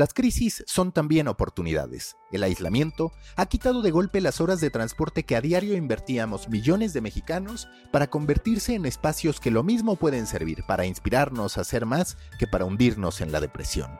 [0.00, 2.16] Las crisis son también oportunidades.
[2.32, 6.94] El aislamiento ha quitado de golpe las horas de transporte que a diario invertíamos millones
[6.94, 11.84] de mexicanos para convertirse en espacios que lo mismo pueden servir para inspirarnos a hacer
[11.84, 13.90] más que para hundirnos en la depresión.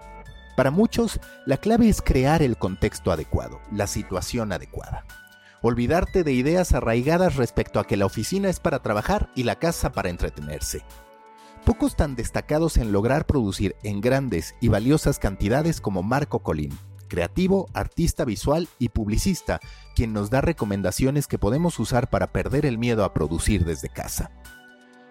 [0.57, 5.05] Para muchos, la clave es crear el contexto adecuado, la situación adecuada.
[5.61, 9.93] Olvidarte de ideas arraigadas respecto a que la oficina es para trabajar y la casa
[9.93, 10.83] para entretenerse
[11.65, 16.77] pocos tan destacados en lograr producir en grandes y valiosas cantidades como Marco Colín,
[17.09, 19.61] creativo, artista visual y publicista,
[19.95, 24.31] quien nos da recomendaciones que podemos usar para perder el miedo a producir desde casa.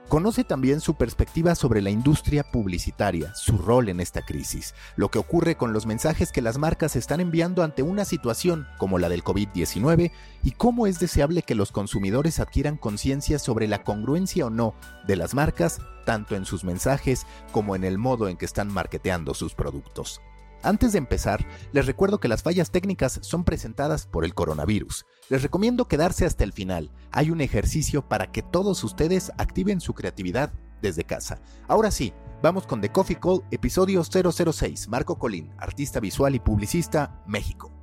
[0.10, 5.20] Conoce también su perspectiva sobre la industria publicitaria, su rol en esta crisis, lo que
[5.20, 9.24] ocurre con los mensajes que las marcas están enviando ante una situación como la del
[9.24, 10.12] COVID-19
[10.42, 14.74] y cómo es deseable que los consumidores adquieran conciencia sobre la congruencia o no
[15.06, 19.36] de las marcas, tanto en sus mensajes como en el modo en que están marketeando
[19.36, 20.22] sus productos.
[20.62, 25.06] Antes de empezar, les recuerdo que las fallas técnicas son presentadas por el coronavirus.
[25.30, 26.92] Les recomiendo quedarse hasta el final.
[27.12, 31.40] Hay un ejercicio para que todos ustedes activen su creatividad desde casa.
[31.68, 34.90] Ahora sí, vamos con The Coffee Call, episodio 006.
[34.90, 37.79] Marco Colín, artista visual y publicista, México.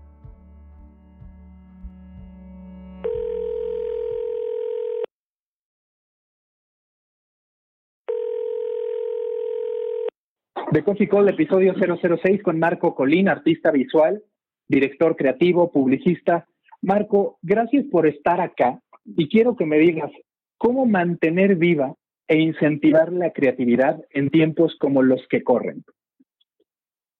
[10.76, 14.22] The Coffee Call, episodio 006 con Marco Colín, artista visual,
[14.68, 16.46] director creativo, publicista.
[16.82, 20.10] Marco, gracias por estar acá y quiero que me digas
[20.58, 21.94] cómo mantener viva
[22.28, 25.82] e incentivar la creatividad en tiempos como los que corren.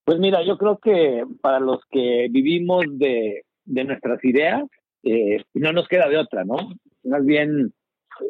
[0.04, 4.64] Pues mira, yo creo que para los que vivimos de, nuestras ideas,
[5.02, 6.56] eh, no nos queda de otra, ¿no?
[7.04, 7.72] Más bien,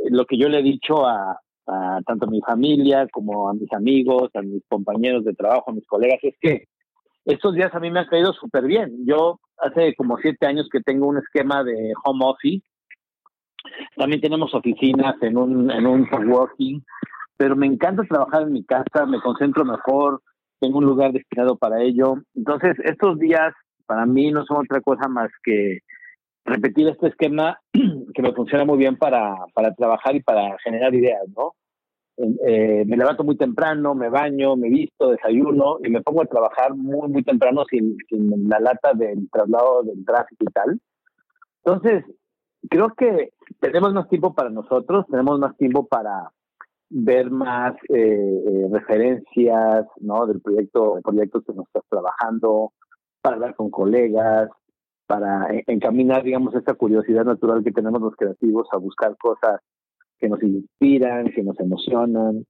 [0.09, 3.73] lo que yo le he dicho a, a tanto a mi familia como a mis
[3.73, 6.69] amigos, a mis compañeros de trabajo, a mis colegas, es que
[7.25, 9.05] estos días a mí me han caído súper bien.
[9.05, 12.65] Yo hace como siete años que tengo un esquema de home office.
[13.97, 16.85] También tenemos oficinas en un, en un coworking,
[17.37, 20.23] pero me encanta trabajar en mi casa, me concentro mejor,
[20.61, 22.15] tengo un lugar destinado para ello.
[22.35, 23.53] Entonces, estos días
[23.87, 25.81] para mí no son otra cosa más que
[26.47, 31.25] repetir este esquema que me funciona muy bien para, para trabajar y para generar ideas,
[31.37, 31.55] ¿no?
[32.19, 36.75] Eh, me levanto muy temprano, me baño, me visto, desayuno y me pongo a trabajar
[36.75, 40.81] muy, muy temprano sin, sin la lata del traslado del tráfico y tal.
[41.63, 42.05] Entonces,
[42.71, 46.31] creo que tenemos más tiempo para nosotros, tenemos más tiempo para
[46.89, 50.27] ver más eh, eh, referencias, ¿no?
[50.27, 52.73] Del proyecto, proyectos que nos estás trabajando,
[53.21, 54.49] para hablar con colegas,
[55.07, 59.61] para encaminar, digamos, esta curiosidad natural que tenemos los creativos a buscar cosas
[60.19, 62.45] que nos inspiran, que nos emocionan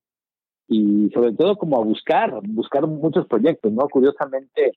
[0.69, 3.89] y sobre todo como a buscar, buscar muchos proyectos, ¿no?
[3.89, 4.73] Curiosamente,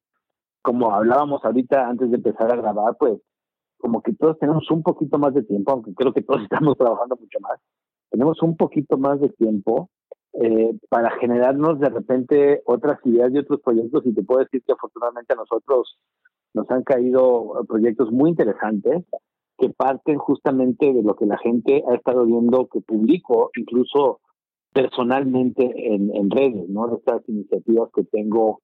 [0.61, 3.19] como hablábamos ahorita antes de empezar a grabar, pues
[3.77, 7.15] como que todos tenemos un poquito más de tiempo, aunque creo que todos estamos trabajando
[7.15, 7.59] mucho más,
[8.09, 9.89] tenemos un poquito más de tiempo
[10.33, 14.73] eh, para generarnos de repente otras ideas y otros proyectos y te puedo decir que
[14.73, 15.97] afortunadamente a nosotros
[16.53, 19.05] nos han caído proyectos muy interesantes
[19.57, 24.21] que parten justamente de lo que la gente ha estado viendo que publico, incluso
[24.73, 26.95] personalmente en, redes, ¿no?
[26.95, 28.61] Estas iniciativas que tengo,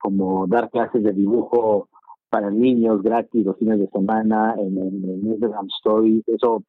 [0.00, 1.88] como dar clases de dibujo
[2.28, 6.62] para niños gratis los fines de semana en, en, Instagram Stories, eso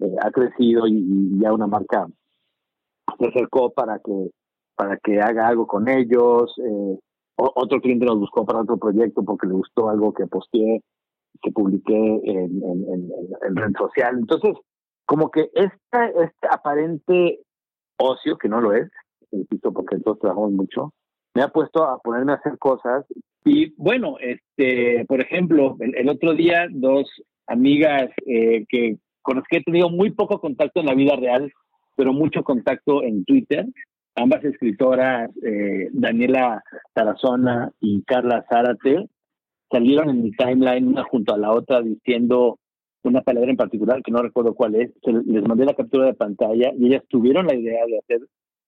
[0.00, 2.06] eh, ha crecido y, ya una marca
[3.18, 4.30] se acercó para que
[4.74, 6.54] para que haga algo con ellos.
[6.58, 6.98] Eh,
[7.36, 10.82] otro cliente nos buscó para otro proyecto porque le gustó algo que posteé,
[11.40, 14.18] que publiqué en, en, red social.
[14.18, 14.54] Entonces,
[15.06, 17.40] como que este, este aparente
[17.98, 18.90] ocio, que no lo es,
[19.30, 20.92] insisto, porque todos trabajamos mucho,
[21.34, 23.04] me ha puesto a ponerme a hacer cosas.
[23.44, 27.10] Y bueno, este, por ejemplo, el, otro día dos
[27.46, 31.52] amigas eh, que con las que he tenido muy poco contacto en la vida real,
[31.96, 33.66] pero mucho contacto en Twitter,
[34.14, 36.62] ambas escritoras, eh, Daniela
[36.92, 39.08] Tarazona y Carla Zárate,
[39.70, 42.58] salieron en mi timeline una junto a la otra diciendo
[43.02, 44.90] una palabra en particular que no recuerdo cuál es.
[45.04, 48.20] les mandé la captura de pantalla y ellas tuvieron la idea de hacer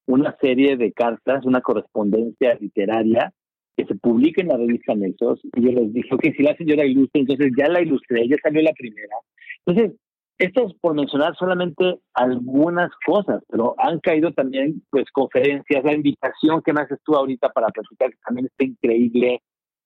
[0.06, 3.32] una serie de cartas, una correspondencia literaria
[3.76, 5.40] que se publique en la revista Nexos.
[5.54, 8.62] Y yo les dije, ok, si la la ilustro, entonces ya la ilustré, ya salió
[8.62, 9.16] la primera.
[9.64, 9.98] Entonces,
[10.38, 16.62] esto es por mencionar solamente algunas cosas, pero han caído también pues conferencias, la invitación
[16.62, 19.40] que me haces tú ahorita para platicar que también está increíble.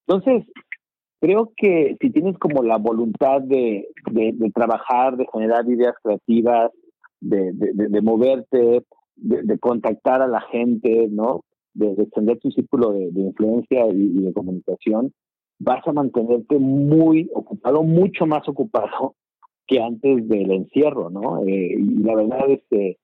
[0.07, 0.51] Entonces,
[1.21, 6.71] creo que si tienes como la voluntad de, de, trabajar, de generar ideas creativas,
[7.21, 8.85] de, de moverte,
[9.19, 11.45] de, contactar a la gente, ¿no?
[11.75, 15.13] De, extender tu círculo de, influencia y, de comunicación,
[15.59, 19.15] vas a mantenerte muy ocupado, mucho más ocupado
[19.69, 21.43] que antes del encierro, ¿no?
[21.47, 22.97] Eh, y la verdad es que,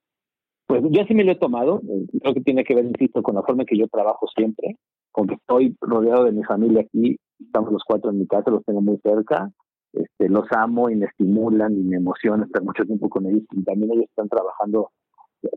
[0.66, 3.34] pues yo sí me lo he tomado, eh, creo que tiene que ver, insisto, con
[3.34, 4.76] la forma en que yo trabajo siempre,
[5.12, 8.64] con que estoy rodeado de mi familia aquí, estamos los cuatro en mi casa, los
[8.64, 9.52] tengo muy cerca,
[9.92, 13.62] este, los amo y me estimulan y me emocionan estar mucho tiempo con ellos y
[13.62, 14.90] también ellos están trabajando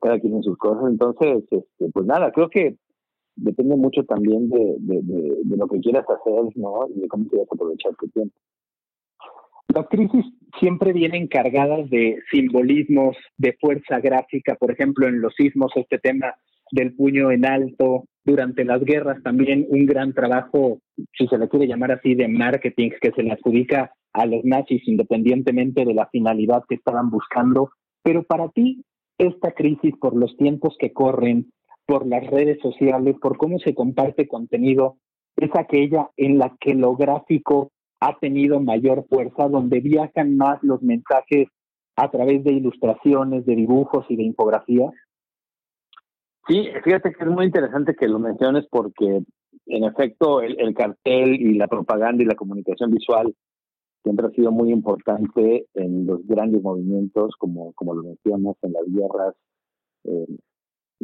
[0.02, 0.84] cada quien en sus cosas.
[0.90, 2.76] Entonces, este, pues nada, creo que
[3.36, 6.88] depende mucho también de, de, lo que quieras hacer, ¿no?
[6.94, 8.36] Y de cómo quieras aprovechar tu tiempo.
[9.74, 10.26] Las crisis
[10.60, 16.36] siempre vienen cargadas de simbolismos, de fuerza gráfica, por ejemplo, en los sismos, este tema
[16.72, 20.80] del puño en alto, durante las guerras también un gran trabajo,
[21.18, 24.86] si se le quiere llamar así, de marketing que se le adjudica a los nazis
[24.88, 27.72] independientemente de la finalidad que estaban buscando.
[28.04, 28.84] Pero para ti,
[29.18, 31.52] esta crisis por los tiempos que corren,
[31.86, 34.98] por las redes sociales, por cómo se comparte contenido,
[35.38, 40.82] es aquella en la que lo gráfico ha tenido mayor fuerza, donde viajan más los
[40.82, 41.48] mensajes
[41.96, 44.94] a través de ilustraciones, de dibujos y de infografías?
[46.48, 49.24] Sí, fíjate que es muy interesante que lo menciones porque,
[49.66, 53.36] en efecto, el, cartel y la propaganda y la comunicación visual
[54.04, 58.86] siempre ha sido muy importante en los grandes movimientos, como, como lo mencionamos, en las
[58.86, 59.36] guerras,
[60.06, 60.38] eh,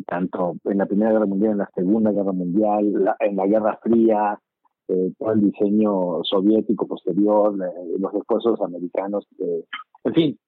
[0.07, 4.39] tanto en la Primera Guerra Mundial, en la Segunda Guerra Mundial, en la Guerra Fría,
[4.87, 9.27] eh, todo el diseño soviético posterior, eh, los esfuerzos americanos.
[10.03, 10.39] en fin,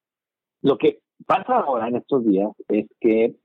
[0.61, 3.35] lo que pasa ahora en estos días es que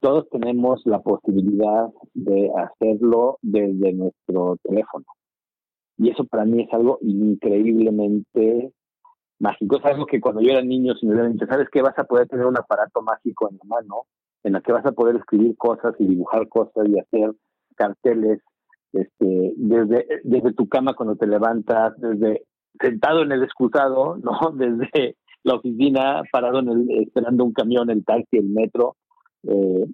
[0.00, 5.04] todos tenemos la posibilidad de hacerlo desde nuestro teléfono.
[5.98, 8.72] Y eso para mí es algo increíblemente
[9.38, 9.76] mágico.
[9.76, 11.82] Es que cuando yo era niño, si me dicho, ¿sabes qué?
[11.82, 14.06] Vas a poder tener un aparato mágico en la mano,
[14.44, 17.32] en el que vas a poder escribir cosas y dibujar cosas y hacer
[17.74, 18.40] carteles
[19.00, 22.44] este, desde, desde tu cama cuando te levantas, desde
[22.80, 24.52] sentado en el excusado, ¿no?
[24.52, 28.96] Desde la oficina, parado en el, esperando un camión, el taxi, el metro.
[29.44, 29.86] Eh,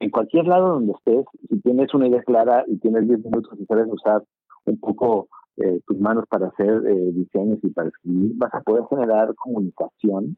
[0.00, 3.66] en cualquier lado donde estés, si tienes una idea clara y tienes 10 minutos y
[3.66, 4.22] sabes usar
[4.64, 8.84] un poco eh, tus manos para hacer eh, diseños y para escribir, vas a poder
[8.88, 10.36] generar comunicación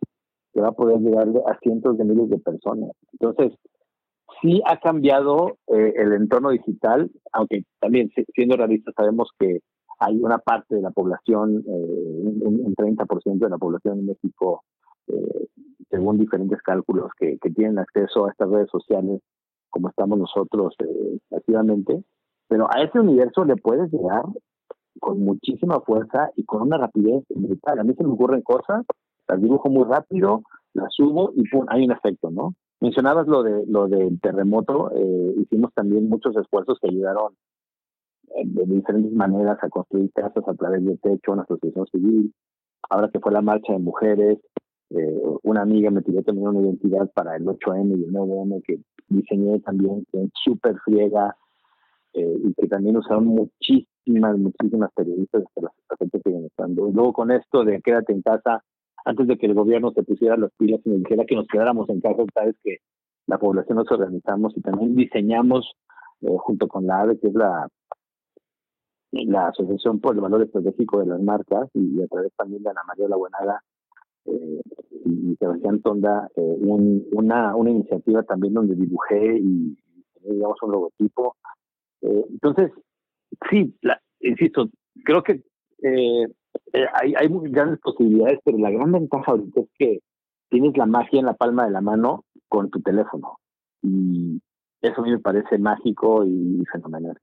[0.52, 2.90] que va a poder llegar a cientos de miles de personas.
[3.12, 3.52] Entonces,
[4.40, 9.60] sí ha cambiado eh, el entorno digital, aunque también siendo realistas sabemos que
[9.98, 14.64] hay una parte de la población, un, 30% de la población en México,
[15.90, 19.20] según diferentes cálculos, que, que, tienen acceso a estas redes sociales
[19.70, 20.74] como estamos nosotros
[21.30, 22.04] activamente,
[22.48, 24.24] pero a ese universo le puedes llegar
[25.00, 27.80] con muchísima fuerza y con una rapidez brutal.
[27.80, 28.84] A mí se me ocurren cosas,
[29.26, 30.42] las dibujo muy rápido,
[30.74, 31.64] las subo y ¡pum!
[31.68, 32.54] hay un efecto, ¿no?
[32.82, 37.32] Mencionabas lo de lo del terremoto, eh, hicimos también muchos esfuerzos que ayudaron
[38.34, 42.34] eh, de diferentes maneras a construir casas a través de techo, una asociación civil.
[42.90, 44.40] Ahora que fue la marcha de mujeres,
[44.90, 48.80] eh, una amiga me pidió también una identidad para el 8M y el 9M que
[49.10, 51.36] diseñé también, que súper friega,
[52.14, 56.90] y que también usaron muchísimas, muchísimas periodistas hasta las gente siguen estando.
[56.92, 58.64] Luego con esto de quédate en casa,
[59.04, 61.88] antes de que el gobierno se pusiera las pilas y nos dijera que nos quedáramos
[61.88, 62.78] en casa, sabes que
[63.26, 65.72] la población nos organizamos y también diseñamos
[66.22, 67.68] eh, junto con la AVE, que es la
[69.12, 72.82] la Asociación por el Valor Estratégico de las Marcas, y, a través también de Ana
[72.86, 73.62] María La Buenaga
[74.24, 74.60] eh,
[75.04, 79.76] y Sebastián Tonda, eh, un, una, una iniciativa también donde dibujé y,
[80.22, 81.36] digamos un logotipo.
[82.00, 82.70] Eh, entonces,
[83.50, 84.70] sí, la, insisto,
[85.04, 85.42] creo que
[86.72, 90.00] eh, hay, hay grandes posibilidades, pero la gran ventaja ahorita es que
[90.48, 93.38] tienes la magia en la palma de la mano con tu teléfono.
[93.82, 94.40] Y
[94.80, 97.18] eso a mí me parece mágico y fenomenal.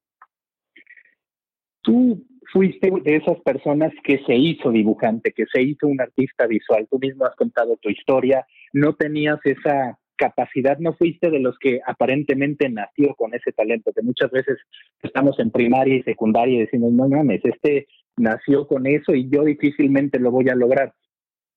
[1.82, 6.88] Tú fuiste de esas personas que se hizo dibujante, que se hizo un artista visual.
[6.90, 8.46] Tú mismo has contado tu historia.
[8.74, 14.02] No tenías esa capacidad, no fuiste de los que aparentemente nació con ese talento, que
[14.02, 14.58] muchas veces
[15.02, 17.88] estamos en primaria y secundaria y decimos, no mames, este
[18.20, 20.94] nació con eso y yo difícilmente lo voy a lograr.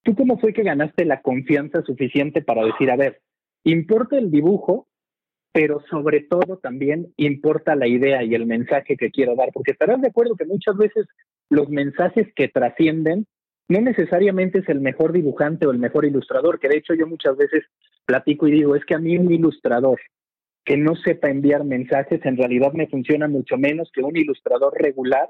[0.03, 3.21] ¿Tú cómo fue que ganaste la confianza suficiente para decir, a ver,
[3.63, 4.87] importa el dibujo,
[5.53, 9.49] pero sobre todo también importa la idea y el mensaje que quiero dar?
[9.53, 11.05] Porque estarás de acuerdo que muchas veces
[11.49, 13.27] los mensajes que trascienden
[13.69, 17.37] no necesariamente es el mejor dibujante o el mejor ilustrador, que de hecho yo muchas
[17.37, 17.63] veces
[18.05, 19.99] platico y digo, es que a mí un ilustrador
[20.65, 25.29] que no sepa enviar mensajes en realidad me funciona mucho menos que un ilustrador regular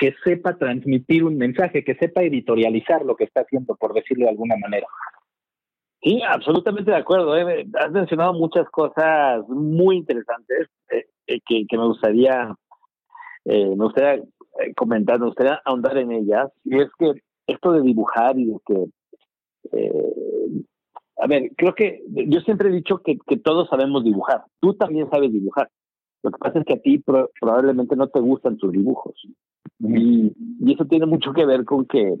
[0.00, 4.30] que sepa transmitir un mensaje, que sepa editorializar lo que está haciendo, por decirlo de
[4.30, 4.86] alguna manera.
[6.02, 7.36] Sí, absolutamente de acuerdo.
[7.36, 7.66] ¿eh?
[7.78, 12.54] Has mencionado muchas cosas muy interesantes eh, eh, que, me gustaría
[13.44, 14.22] me gustaría
[14.58, 17.12] eh, comentar, me gustaría ahondar en ellas, y es que
[17.46, 18.86] esto de dibujar y de que,
[19.72, 20.62] eh,
[21.16, 25.08] a ver, creo que yo siempre he dicho que, que, todos sabemos dibujar, tú también
[25.10, 25.70] sabes dibujar,
[26.22, 27.02] lo que pasa es que a ti
[27.40, 29.14] probablemente no te gustan tus dibujos,
[29.80, 30.32] y,
[30.72, 32.16] eso tiene mucho que ver con que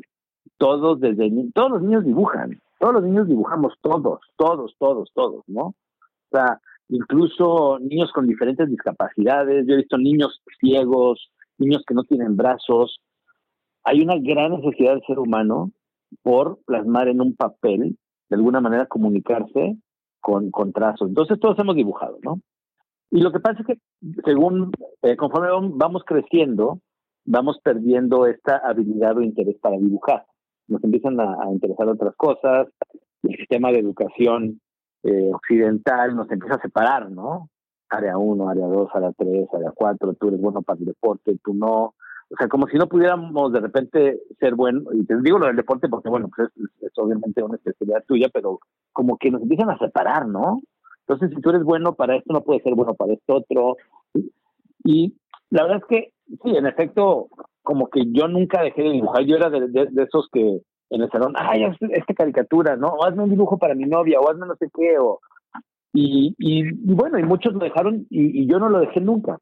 [0.56, 5.62] todos desde todos los niños dibujan, todos los niños dibujamos, todos, todos, todos, todos, ¿no?
[5.62, 5.74] O
[6.30, 12.36] sea, incluso niños con diferentes discapacidades, yo he visto niños ciegos, niños que no tienen
[12.36, 13.00] brazos.
[13.84, 15.70] Hay una gran necesidad del ser humano
[16.22, 17.96] por plasmar en un papel,
[18.28, 19.76] de alguna manera comunicarse
[20.20, 21.08] con, con trazos.
[21.08, 22.40] Entonces todos hemos dibujado, ¿no?
[23.10, 23.78] Y lo que pasa es que
[24.24, 26.80] según, eh, conforme vamos creciendo,
[27.24, 30.24] vamos perdiendo esta habilidad o interés para dibujar.
[30.68, 32.68] Nos empiezan a, interesar otras cosas,
[33.22, 34.60] el sistema de educación
[35.02, 37.48] eh, occidental nos empieza a separar, ¿no?
[37.88, 41.54] Área 1, área 2, área 3, área 4, tú eres bueno para el deporte, tú
[41.54, 41.94] no.
[42.32, 45.56] O sea, como si no pudiéramos de repente ser buenos, y te digo lo del
[45.56, 46.48] deporte porque, bueno, pues
[46.80, 48.60] es, obviamente una especialidad tuya, pero
[48.92, 50.60] como que nos empiezan a separar, ¿no?
[51.10, 53.76] Entonces, si tú eres bueno para esto, no puedes ser bueno para esto otro.
[54.84, 55.14] Y
[55.50, 56.12] la verdad es que,
[56.44, 57.28] sí, en efecto,
[57.62, 59.24] como que yo nunca dejé de dibujar.
[59.24, 62.88] Yo era de, de esos que en el salón, ay, esta caricatura, ¿no?
[62.88, 65.20] O hazme un dibujo para mi novia, o hazme no sé qué, o...
[65.92, 69.38] Y, y, bueno, y muchos lo dejaron y, yo no lo dejé nunca.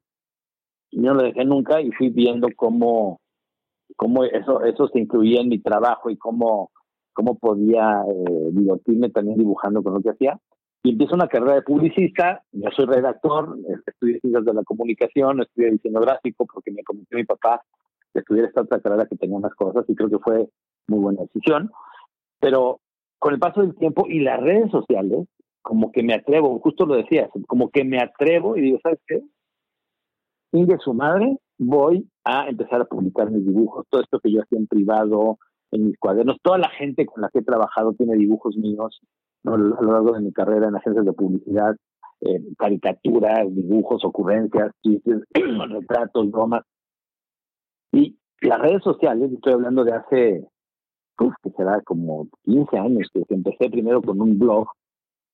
[0.91, 3.19] Yo no lo dejé nunca y fui viendo cómo,
[3.95, 6.71] cómo eso, eso se incluía en mi trabajo y cómo,
[7.13, 10.39] cómo podía eh, divertirme también dibujando con lo que hacía.
[10.81, 15.71] Y empiezo una carrera de publicista, yo soy redactor, estudié ciencias de la comunicación, estudié
[15.71, 17.61] diseño gráfico porque me convenció mi papá
[18.13, 20.47] de estudiar esta otra carrera que tenía más cosas y creo que fue
[20.87, 21.69] muy buena decisión,
[22.39, 22.79] pero
[23.19, 25.27] con el paso del tiempo y las redes sociales,
[25.61, 29.21] como que me atrevo, justo lo decías, como que me atrevo y digo, ¿sabes qué?
[30.51, 34.41] Sin de su madre, voy a empezar a publicar mis dibujos, todo esto que yo
[34.41, 35.37] hacía en privado,
[35.71, 39.01] en mis cuadernos, toda la gente con la que he trabajado tiene dibujos míos
[39.45, 41.75] a lo largo de mi carrera en agencias de publicidad,
[42.21, 46.63] eh, caricaturas, dibujos, ocurrencias, chistes, retratos, bromas.
[47.91, 50.47] Y las redes sociales, estoy hablando de hace
[51.43, 54.67] que será como 15 años que, empecé primero con un blog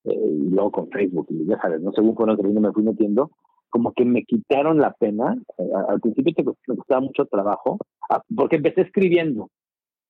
[0.05, 3.31] eh, y luego con Facebook, y ya sabes, no según fueron que me fui metiendo,
[3.69, 5.35] como que me quitaron la pena.
[5.89, 7.77] Al principio me costaba mucho trabajo,
[8.09, 9.49] ah, porque empecé escribiendo.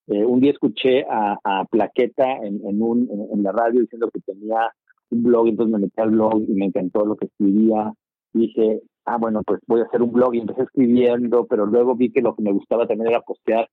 [0.07, 4.71] Eh, un día escuché a, Plaqueta en, un, en, la radio diciendo que tenía
[5.09, 7.91] un blog, entonces me metí al blog y me encantó lo que escribía.
[8.33, 12.11] Dije, ah, bueno, pues voy a hacer un blog y empecé escribiendo, pero luego vi
[12.11, 13.67] que lo que me gustaba también era postear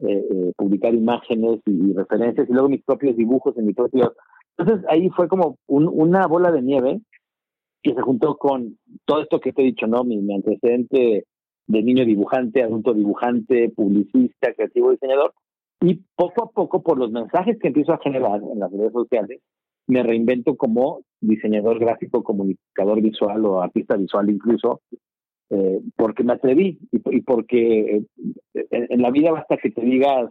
[0.00, 4.14] eh, eh, publicar imágenes y, referencias y luego mis propios dibujos en mi propio.
[4.56, 7.00] Entonces ahí fue como una bola de nieve
[7.82, 10.04] que se juntó con todo esto que te he dicho, ¿no?
[10.04, 11.24] Mi, antecedente
[11.66, 15.34] de niño dibujante, adulto dibujante, publicista, creativo, diseñador.
[15.80, 19.40] Y poco a poco, por los mensajes que empiezo a generar en las redes sociales,
[19.86, 24.82] me reinvento como diseñador gráfico, comunicador visual o artista visual incluso,
[25.50, 28.02] eh, porque me atreví y, porque
[28.54, 30.30] eh, en, la vida basta que te digas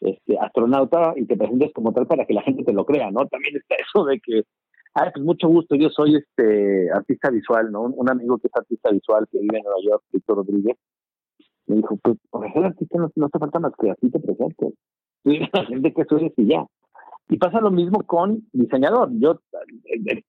[0.00, 3.26] este, astronauta y te presentes como tal para que la gente te lo crea, ¿no?
[3.28, 4.42] También está eso de que,
[4.94, 7.82] ah, pues mucho gusto, yo soy este artista visual, ¿no?
[7.82, 10.76] Un, amigo que es artista visual que vive en Nueva York, Víctor Rodríguez,
[11.66, 14.74] me dijo, pues por ser artista no, no te falta más que así te presentes.
[15.24, 16.64] Y la gente que soy y ya.
[17.28, 19.10] Y pasa lo mismo con diseñador.
[19.12, 19.40] Yo,
[19.84, 20.22] eh,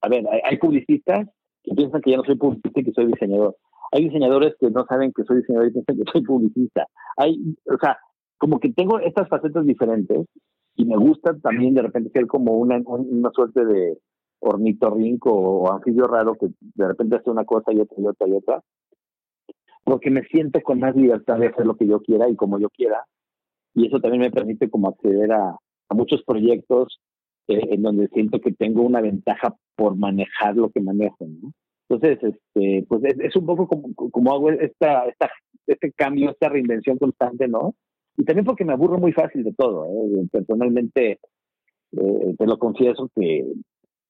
[0.00, 1.28] a ver, hay publicistas
[1.62, 3.56] que piensan que ya no soy publicista y que soy diseñador.
[3.92, 6.86] Hay diseñadores que no saben que soy diseñador y piensan que soy publicista.
[7.16, 7.98] Hay, o sea,
[8.38, 10.26] como que tengo estas facetas diferentes
[10.76, 13.98] y me gusta también de repente ser como una, una suerte de
[14.40, 18.32] ornitorrinco o anfibio raro que de repente hace una cosa y otra y otra y
[18.32, 18.62] otra,
[19.90, 22.70] porque me siento con más libertad de hacer lo que yo quiera y como yo
[22.70, 23.04] quiera,
[23.74, 25.56] y eso también me permite como acceder a,
[25.88, 27.00] a muchos proyectos
[27.48, 31.52] eh, en donde siento que tengo una ventaja por manejar lo que manejo, ¿no?
[31.88, 35.28] Entonces, este, pues es, un poco como, como hago esta, esta,
[35.66, 37.74] este cambio, esta reinvención constante, ¿no?
[38.16, 40.28] Y también porque me aburro muy fácil de todo, ¿eh?
[40.30, 41.18] Personalmente,
[41.96, 43.44] eh, te lo confieso que,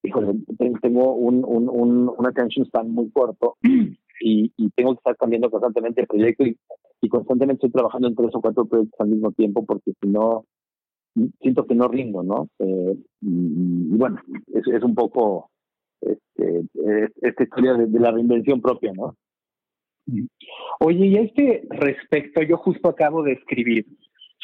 [0.03, 0.35] híjole,
[0.83, 3.57] tengo un, un, un, un attention span muy corto
[4.21, 6.57] y, y tengo que estar cambiando constantemente el proyecto y,
[7.09, 10.45] constantemente estoy trabajando en tres o cuatro proyectos al mismo tiempo porque si no,
[11.41, 12.49] siento que no rindo, ¿no?
[12.59, 14.21] Eh, y, bueno,
[14.55, 15.51] es, un poco
[16.01, 16.67] este,
[17.23, 19.17] esta historia de, la reinvención propia, ¿no?
[20.81, 23.87] Oye, y a este respecto, yo justo acabo de escribir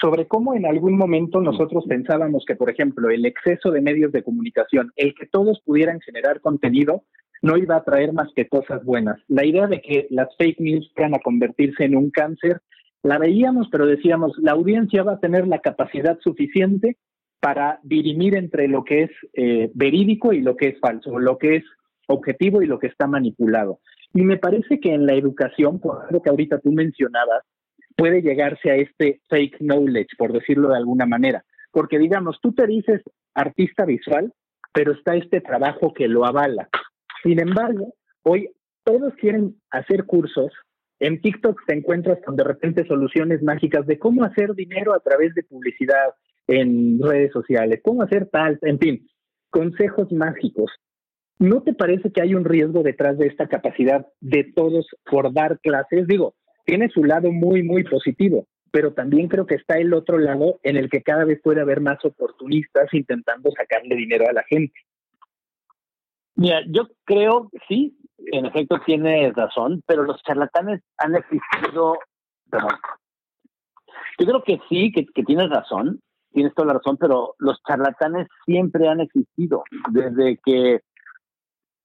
[0.00, 4.22] sobre cómo en algún momento nosotros pensábamos que, por ejemplo, el exceso de medios de
[4.22, 7.04] comunicación, el que todos pudieran generar contenido,
[7.42, 9.18] no iba a traer más que cosas buenas.
[9.28, 12.60] La idea de que las fake news van a convertirse en un cáncer
[13.02, 16.96] la veíamos, pero decíamos, la audiencia va a tener la capacidad suficiente
[17.40, 21.56] para dirimir entre lo que es eh, verídico y lo que es falso, lo que
[21.56, 21.64] es
[22.08, 23.78] objetivo y lo que está manipulado.
[24.12, 27.44] Y me parece que en la educación, por lo que ahorita tú mencionabas,
[27.96, 31.44] puede llegarse a este fake knowledge, por decirlo de alguna manera.
[31.70, 33.02] Porque digamos, tú te dices
[33.34, 34.32] artista visual,
[34.72, 36.68] pero está este trabajo que lo avala.
[37.26, 37.92] Sin embargo,
[38.22, 38.50] hoy
[38.84, 40.52] todos quieren hacer cursos.
[41.00, 45.34] En TikTok te encuentras con de repente soluciones mágicas de cómo hacer dinero a través
[45.34, 46.14] de publicidad
[46.46, 49.08] en redes sociales, cómo hacer tal, en fin,
[49.50, 50.70] consejos mágicos.
[51.40, 55.58] ¿No te parece que hay un riesgo detrás de esta capacidad de todos por dar
[55.58, 56.06] clases?
[56.06, 60.60] Digo, tiene su lado muy, muy positivo, pero también creo que está el otro lado
[60.62, 64.78] en el que cada vez puede haber más oportunistas intentando sacarle dinero a la gente.
[66.36, 71.98] Mira, yo creo, sí, en efecto tiene razón, pero los charlatanes han existido.
[74.18, 76.00] Yo creo que sí, que, que tienes razón,
[76.32, 79.64] tienes toda la razón, pero los charlatanes siempre han existido.
[79.90, 80.80] Desde que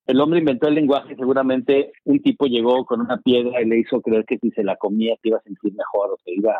[0.08, 4.01] el hombre inventó el lenguaje, seguramente un tipo llegó con una piedra y le hizo
[4.01, 6.58] creer que si se la comía se iba a sentir mejor o se iba,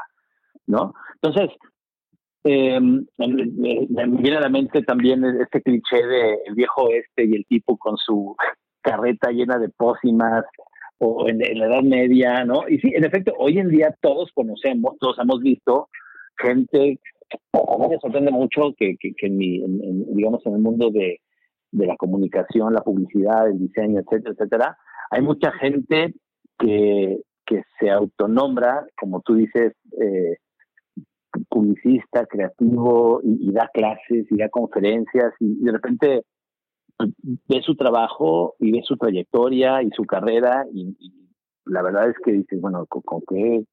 [0.67, 0.93] ¿no?
[1.15, 1.50] Entonces,
[2.43, 3.05] eh, me,
[3.88, 7.98] viene a la mente también este cliché de el viejo este y el tipo con
[7.98, 8.36] su
[8.81, 10.45] carreta llena de pócimas
[10.98, 12.67] o en, la Edad Media, ¿no?
[12.67, 15.89] Y sí, en efecto, hoy en día todos conocemos, todos hemos visto
[16.38, 17.00] gente,
[17.53, 19.38] a mí me sorprende mucho que, que, que en
[20.15, 21.19] digamos, en el mundo de,
[21.71, 24.77] de la comunicación, la publicidad, el diseño, etcétera, etcétera,
[25.10, 26.13] hay mucha gente
[26.60, 30.38] que, que se autonombra, como tú dices, eh,
[31.50, 36.24] publicista, creativo, y, da clases, y da conferencias, y, de repente
[36.98, 37.09] pues,
[37.48, 40.96] ve su trabajo y ve su trayectoria y su carrera, y,
[41.65, 43.63] la verdad es que dices, bueno, ¿con, qué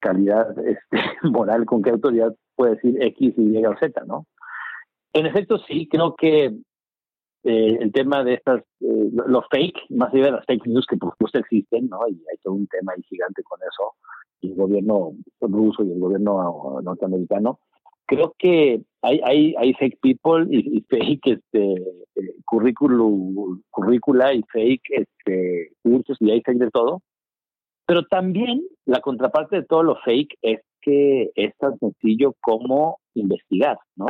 [0.00, 4.26] calidad este, moral, con qué autoridad puede decir X, Y o Z, ¿no?
[5.12, 6.52] En efecto, sí, creo que
[7.44, 10.96] eh, el tema de estas, eh, los fake, más allá de las fake news que
[10.96, 12.00] por supuesto existen, ¿no?
[12.08, 13.94] Y hay todo un tema ahí gigante con eso,
[14.40, 17.58] y el gobierno ruso y el gobierno norteamericano.
[18.06, 21.74] Creo que hay, hay, hay fake people y, fake este,
[22.44, 27.02] currícula y fake este, cursos y hay fake de todo.
[27.86, 33.78] Pero también la contraparte de todo lo fake es que es tan sencillo como investigar,
[33.96, 34.06] ¿no?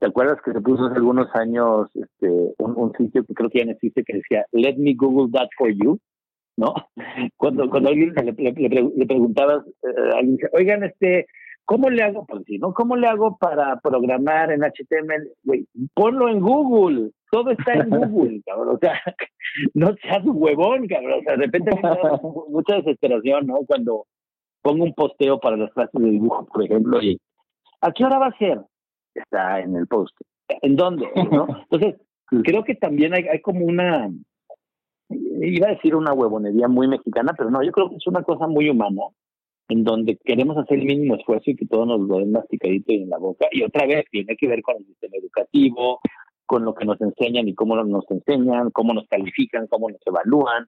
[0.00, 3.64] ¿Te acuerdas que se puso hace algunos años este, un, sitio que creo que ya
[3.66, 5.98] no existe que decía Let me Google that for you?
[6.56, 6.74] ¿No?
[7.36, 11.26] Cuando, cuando alguien le, le, preguntabas, eh, alguien oigan, este,
[11.64, 12.24] ¿cómo le hago?
[12.26, 12.72] Pues, ¿no?
[12.72, 15.58] ¿Cómo le hago para programar en HTML?
[15.94, 17.10] ponlo en Google.
[17.30, 18.76] Todo está en Google, cabrón.
[18.76, 19.00] O sea,
[19.74, 21.20] no seas huevón, cabrón.
[21.20, 21.70] O sea, de repente
[22.48, 23.56] mucha desesperación, ¿no?
[23.66, 24.06] Cuando
[24.62, 27.20] pongo un posteo para las clases de dibujo, por ejemplo, y
[27.80, 28.60] ¿a qué hora va a ser?
[29.14, 30.14] está en el post.
[30.48, 31.08] ¿En dónde?
[31.30, 31.46] ¿no?
[31.70, 32.00] Entonces,
[32.42, 34.10] creo que también hay, hay como una,
[35.08, 38.46] iba a decir una huevonería muy mexicana, pero no, yo creo que es una cosa
[38.46, 39.02] muy humana,
[39.68, 43.02] en donde queremos hacer el mínimo esfuerzo y que todo nos lo den masticadito y
[43.02, 43.46] en la boca.
[43.50, 46.00] Y otra vez, tiene que ver con el sistema educativo,
[46.46, 50.66] con lo que nos enseñan y cómo nos enseñan, cómo nos califican, cómo nos evalúan,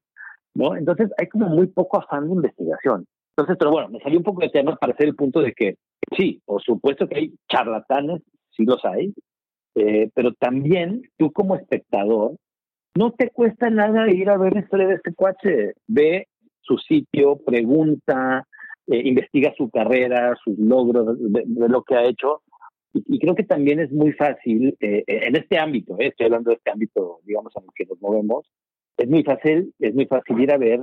[0.55, 0.77] ¿no?
[0.77, 3.07] Entonces hay como muy poco afán de investigación.
[3.37, 5.75] Entonces, pero bueno, me salió un poco de tema para hacer el punto de que
[6.17, 8.23] sí, por supuesto que hay charlatanes
[8.57, 9.13] sí los hay,
[9.75, 12.37] eh, pero también tú como espectador,
[12.97, 16.29] no te cuesta nada ir a ver la historia de este cuache, ve
[16.61, 18.47] su sitio, pregunta,
[18.87, 22.43] eh, investiga su carrera, sus logros, de, lo que ha hecho,
[22.93, 26.71] y, creo que también es muy fácil, eh, en este ámbito, estoy hablando de este
[26.71, 28.51] ámbito, digamos, en el que nos movemos,
[28.97, 30.81] es muy fácil, es muy fácil ir a ver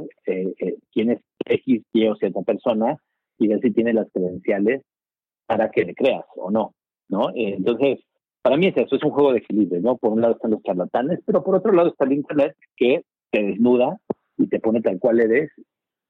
[0.92, 2.98] quién es X, Y o Z persona
[3.40, 4.84] y ver si tiene las credenciales
[5.48, 6.76] para que le creas o no.
[7.10, 7.30] ¿no?
[7.30, 8.00] Eh, entonces,
[8.44, 9.98] para mí es eso, es un juego de equilibrio, ¿no?
[9.98, 13.42] Por un lado están los charlatanes, pero por otro lado está el Internet que te
[13.42, 13.98] desnuda
[14.38, 15.50] y te pone tal cual eres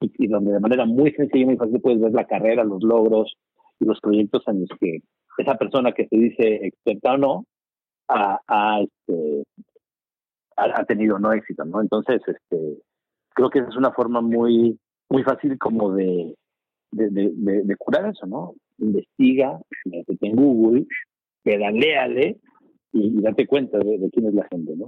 [0.01, 3.35] y, donde de manera muy sencilla y muy fácil puedes ver la carrera, los logros
[3.79, 5.01] y los proyectos en los que
[5.37, 7.45] esa persona que se dice experta o no
[8.09, 9.43] ha, este,
[10.57, 11.81] ha, tenido no éxito, ¿no?
[11.81, 12.79] Entonces, este,
[13.29, 14.77] creo que esa es una forma muy,
[15.09, 16.35] muy fácil como de,
[16.91, 18.53] de, de, de curar eso, ¿no?
[18.79, 20.85] investiga, métete en Google,
[21.43, 22.37] pedaleale
[22.91, 24.87] y, date cuenta de, quién es la gente, ¿no?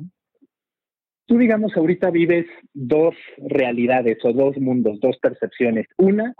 [1.28, 5.88] Tú, digamos, ahorita vives dos realidades o dos mundos, dos percepciones.
[5.98, 6.36] Una,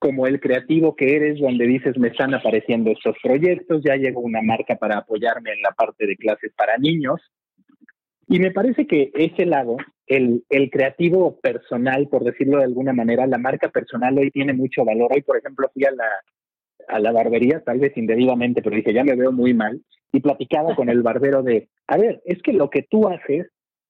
[0.00, 4.42] como el creativo que eres, donde dices, me están apareciendo estos proyectos, ya llegó una
[4.42, 7.20] marca para apoyarme en la parte de clases para niños.
[8.26, 13.26] Y me parece que ese lado el, el creativo personal, por decirlo de alguna manera,
[13.26, 15.12] la marca personal hoy tiene mucho valor.
[15.14, 16.08] Hoy, por ejemplo, fui a la,
[16.88, 19.80] a la barbería, tal vez indebidamente, pero dije, ya me veo muy mal,
[20.12, 23.48] y platicaba con el barbero de, a ver, es que lo que tú haces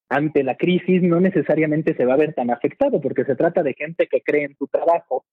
[0.09, 3.75] ante la crisis no necesariamente se va a ver tan afectado, porque se trata de
[3.75, 5.25] gente que cree en tu trabajo,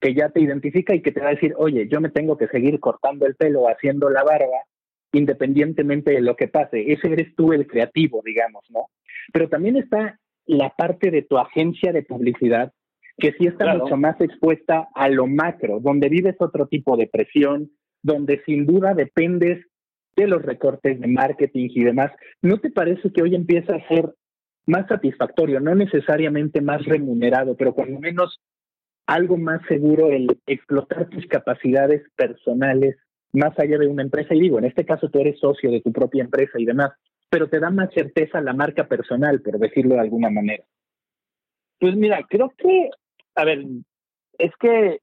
[0.00, 2.48] que ya te identifica y que te va a decir, oye, yo me tengo que
[2.48, 4.64] seguir cortando el pelo, haciendo la barba,
[5.12, 6.92] independientemente de lo que pase.
[6.92, 8.86] Ese eres tú el creativo, digamos, ¿no?
[9.32, 12.72] Pero también está la parte de tu agencia de publicidad
[13.18, 17.70] que sí está mucho más expuesta a lo macro, donde vives otro tipo de presión,
[18.02, 19.66] donde sin duda dependes
[20.16, 22.12] de los recortes de marketing y demás.
[22.42, 24.14] ¿No te parece que hoy empieza a ser
[24.66, 28.40] más satisfactorio, no necesariamente más remunerado, pero cuando menos
[29.06, 32.96] algo más seguro el explotar tus capacidades personales
[33.32, 34.34] más allá de una empresa?
[34.34, 36.92] Y digo, en este caso tú eres socio de tu propia empresa y demás,
[37.30, 40.64] pero te da más certeza la marca personal, por decirlo de alguna manera.
[41.78, 42.90] Pues mira, creo que,
[43.38, 43.64] a ver,
[44.36, 45.00] es que,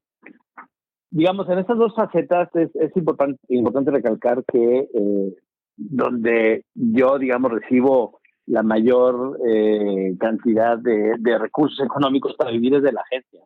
[1.10, 5.34] digamos, en estas dos facetas es, es importante, importante recalcar que eh,
[5.76, 12.82] donde yo, digamos, recibo la mayor eh, cantidad de, de, recursos económicos para vivir es
[12.82, 13.40] de la agencia.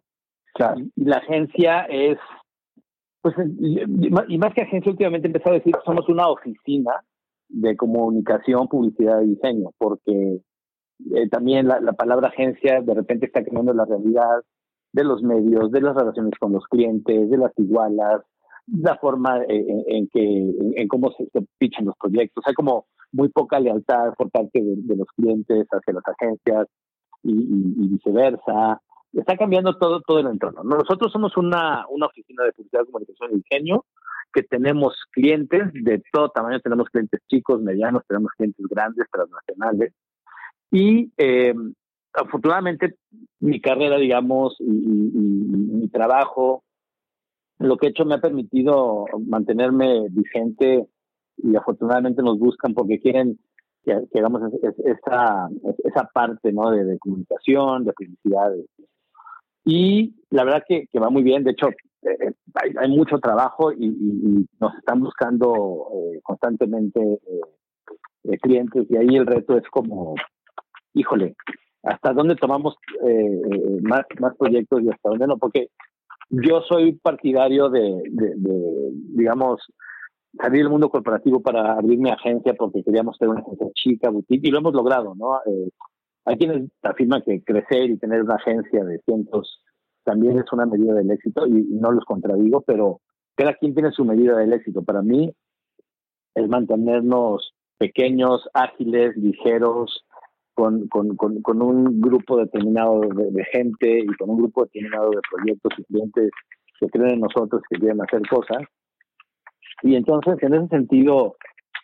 [0.97, 2.19] Y la agencia es,
[3.23, 6.93] pues, y más que agencia, últimamente he empezado a decir que somos una oficina
[7.49, 10.41] de comunicación, publicidad y diseño, porque
[11.15, 14.43] eh, también la, la, palabra agencia de repente está cambiando la realidad
[14.93, 18.23] de los medios, de las relaciones con los clientes, de las igualas,
[18.67, 22.45] la forma en, que, en, cómo se, se, pichan los proyectos.
[22.47, 26.69] Hay como muy poca lealtad por parte de, los clientes hacia las agencias
[27.23, 28.81] y, y, viceversa.
[29.13, 30.63] Está cambiando todo, todo el entorno.
[30.63, 33.85] Nosotros somos una, una oficina de publicidad, comunicación y diseño
[34.33, 39.93] que tenemos clientes de todo tamaño, tenemos clientes chicos, medianos, tenemos clientes grandes, transnacionales.
[40.71, 41.55] Y eh,
[42.13, 42.97] afortunadamente
[43.41, 46.65] mi carrera, digamos, y, mi trabajo,
[47.59, 50.87] lo que he hecho me ha permitido mantenerme vigente
[51.37, 53.39] y afortunadamente nos buscan porque quieren
[53.85, 54.43] que, hagamos
[54.85, 55.49] esa,
[55.85, 56.71] esa parte ¿no?
[56.71, 58.53] de, comunicación, de publicidad.
[59.65, 61.45] Y la verdad que, que va muy bien.
[61.45, 61.69] De hecho,
[62.03, 67.01] eh, hay, mucho trabajo y, nos están buscando eh, constantemente
[68.25, 70.15] eh, clientes y ahí el reto es como,
[70.95, 71.37] híjole,
[71.83, 72.77] ¿hasta dónde tomamos
[73.83, 75.39] más, más proyectos y hasta dónde no?
[75.39, 75.69] Porque
[76.31, 78.03] yo soy partidario de,
[79.15, 79.61] digamos,
[80.39, 84.47] salir del mundo corporativo para abrir mi agencia porque queríamos tener una agencia chica, boutique,
[84.47, 85.41] y lo hemos logrado, ¿no?
[86.27, 89.63] hay quienes afirman que crecer y tener una agencia de cientos
[90.05, 93.01] también es una medida del éxito y, no los contradigo, pero
[93.35, 94.83] cada quien tiene su medida del éxito.
[94.83, 95.33] Para mí
[96.35, 100.05] es mantenernos pequeños, ágiles, ligeros,
[100.61, 105.73] con, con, con, un grupo determinado de, gente y con un grupo determinado de proyectos
[105.79, 106.31] y clientes
[106.79, 108.63] que creen en nosotros, que quieren hacer cosas.
[109.83, 111.37] Y entonces, en ese sentido,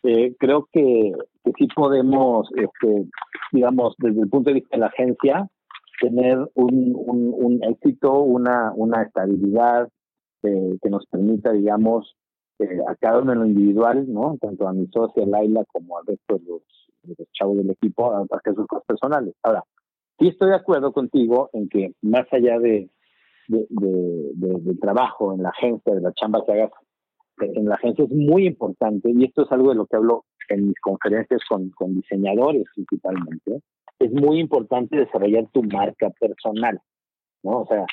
[0.02, 1.12] eh, creo que,
[1.42, 3.06] que sí podemos, este,
[3.50, 5.48] digamos, desde el punto de vista de la agencia,
[6.02, 9.88] tener un, un, éxito, una, una estabilidad
[10.42, 12.14] eh, que nos permita, digamos,
[12.58, 14.36] eh, a cada uno en lo individual, ¿no?
[14.38, 16.85] Tanto a mi socia Laila como al resto de los,
[17.32, 19.34] chavos del equipo, a, hacer sus cosas personales.
[19.42, 19.64] Ahora,
[20.18, 22.90] sí estoy de acuerdo contigo en que más allá de,
[23.48, 26.70] de, del trabajo en la agencia, de la chamba que hagas
[27.38, 30.68] en la agencia es muy importante y esto es algo de lo que hablo en
[30.68, 33.60] mis conferencias con, con diseñadores principalmente,
[33.98, 36.80] es muy importante desarrollar tu marca personal,
[37.42, 37.62] ¿no?
[37.62, 37.84] O sea,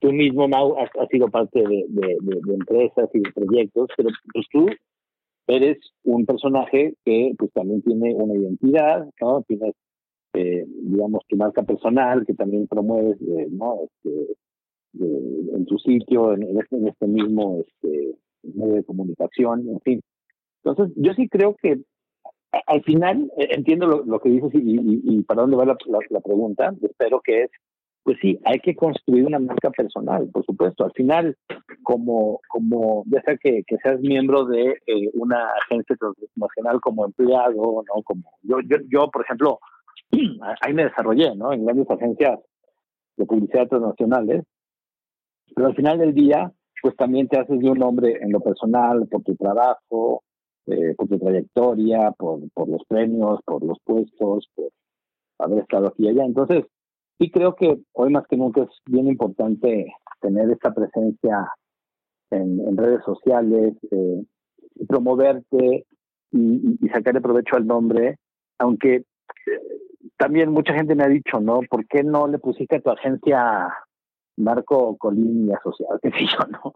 [0.00, 4.66] tú mismo, Mau, has, sido parte de, de, empresas y de proyectos, pero pues tú
[5.50, 9.42] eres un personaje que pues también tiene una identidad, ¿no?
[9.42, 9.74] Tienes,
[10.34, 13.80] eh, digamos, tu marca personal que también promueves, eh, ¿no?
[13.84, 14.36] Este,
[14.92, 20.00] en tu sitio, en, este, en este mismo este, medio de comunicación, en fin.
[20.64, 21.80] Entonces, yo sí creo que
[22.66, 25.76] al final eh, entiendo lo, que dices y, para dónde va la,
[26.10, 26.74] la, pregunta.
[26.82, 27.50] Espero que es,
[28.02, 30.84] pues sí, hay que construir una marca personal, por supuesto.
[30.84, 31.36] Al final,
[31.82, 38.02] como, como ya sea que, seas miembro de eh, una agencia transnacional como empleado, ¿no?
[38.02, 39.58] Como yo, yo, yo, por ejemplo,
[40.62, 41.52] ahí me desarrollé, ¿no?
[41.52, 42.40] En grandes agencias
[43.16, 44.44] de publicidad transnacionales.
[45.54, 49.06] Pero al final del día, pues también te haces de un hombre en lo personal,
[49.08, 50.22] por tu trabajo,
[50.66, 54.70] eh, por tu trayectoria, por, por los premios, por los puestos, por
[55.38, 56.24] haber estado aquí y allá.
[56.24, 56.64] Entonces,
[57.20, 61.52] sí creo que hoy más que nunca es bien importante tener esta presencia
[62.30, 64.24] en, redes sociales, eh,
[64.88, 65.86] promoverte
[66.32, 68.18] y, y, sacarle provecho al nombre,
[68.58, 69.04] aunque eh,
[70.16, 71.60] también mucha gente me ha dicho, ¿no?
[71.68, 73.68] ¿Por qué no le pusiste a tu agencia
[74.36, 75.98] Marco Colín y Asociado?
[76.02, 76.72] ¿Qué sé yo, no?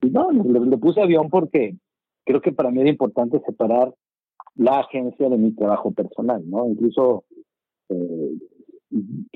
[0.00, 1.76] Y no, le, puse avión porque
[2.24, 3.92] creo que para mí era importante separar
[4.54, 6.66] la agencia de mi trabajo personal, ¿no?
[6.66, 7.24] Incluso
[7.90, 8.32] eh,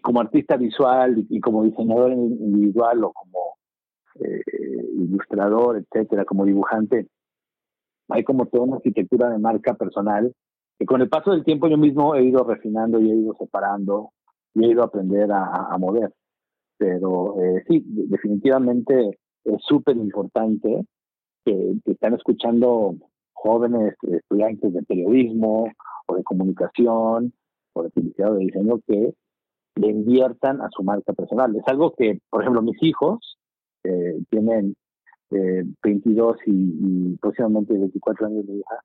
[0.02, 3.56] como artista visual y, como diseñador individual o como
[4.16, 4.42] eh,
[4.94, 7.08] ilustrador, etcétera, como dibujante,
[8.08, 10.32] hay como toda una arquitectura de marca personal
[10.78, 14.12] que con el paso del tiempo yo mismo he ido refinando y he ido separando
[14.54, 16.12] y he ido a aprender a, mover.
[16.78, 20.86] Pero eh, sí, definitivamente es súper importante
[21.44, 22.94] que, que, están escuchando
[23.34, 25.70] jóvenes estudiantes de periodismo
[26.06, 27.32] o de comunicación
[27.74, 29.14] o de publicidad o de diseño que
[29.76, 31.54] le inviertan a su marca personal.
[31.56, 33.38] Es algo que, por ejemplo, mis hijos
[33.84, 34.74] eh, tienen
[35.30, 38.76] eh, 22 y, y, próximamente 24 años de hija.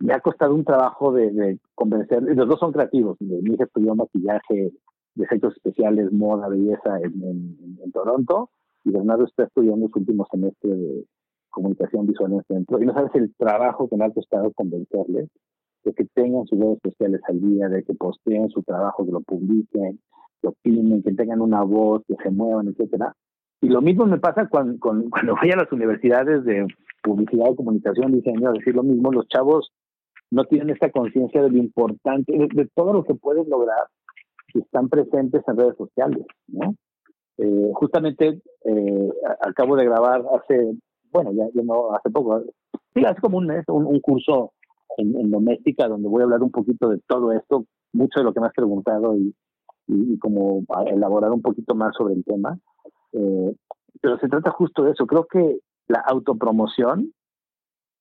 [0.00, 3.94] Me ha costado un trabajo de, de convencer, los dos son creativos, mi hija estudió
[3.94, 4.72] maquillaje,
[5.14, 8.50] de efectos especiales, moda, belleza en, en, Toronto,
[8.84, 11.04] y Bernardo está estudiando su último semestre de
[11.50, 15.30] comunicación visual en el centro, y no sabes el trabajo que me ha costado convencerles
[15.84, 19.20] de que tengan sus redes sociales al día, de que posteen su trabajo, que lo
[19.20, 20.00] publiquen,
[20.40, 23.14] que opinen, que tengan una voz, que se muevan, etcétera.
[23.60, 24.78] Y lo mismo me pasa cuando,
[25.10, 26.66] cuando voy a las universidades de
[27.02, 29.70] publicidad o comunicación, diseño, a decir lo mismo, los chavos
[30.30, 33.86] no tienen esta conciencia de lo importante, de, todo lo que pueden lograr
[34.52, 36.74] si están presentes en redes sociales, ¿no?
[37.36, 39.08] Eh, justamente eh,
[39.40, 40.72] acabo de grabar hace,
[41.12, 42.42] bueno, ya, no, hace poco,
[42.94, 44.52] sí, hace como un un curso
[44.96, 48.40] en, doméstica, donde voy a hablar un poquito de todo esto, mucho de lo que
[48.40, 49.34] me has preguntado y,
[49.88, 52.58] y, como elaborar un poquito más sobre el tema.
[53.12, 53.54] Eh,
[54.00, 55.06] pero se trata justo de eso.
[55.06, 57.12] Creo que la autopromoción,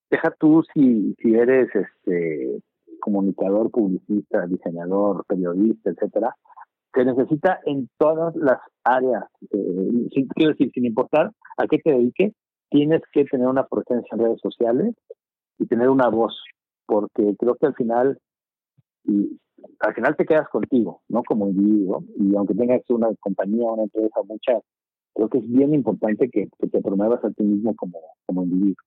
[0.09, 2.61] deja tú si, si eres este
[2.99, 6.35] comunicador, publicista, diseñador, periodista, etcétera,
[6.93, 9.25] se necesita en todas las áreas.
[9.51, 12.33] Eh, quiero decir, sin importar a qué te dediques,
[12.69, 14.95] tienes que tener una presencia en redes sociales
[15.59, 16.39] y tener una voz
[16.85, 18.19] porque creo que al final,
[19.05, 19.39] y
[19.79, 21.23] al final te quedas contigo, ¿no?
[21.23, 24.63] Como individuo, y aunque tengas una compañía, una empresa, muchas,
[25.13, 28.83] creo que es bien importante que, te promuevas a ti mismo como, como individuo.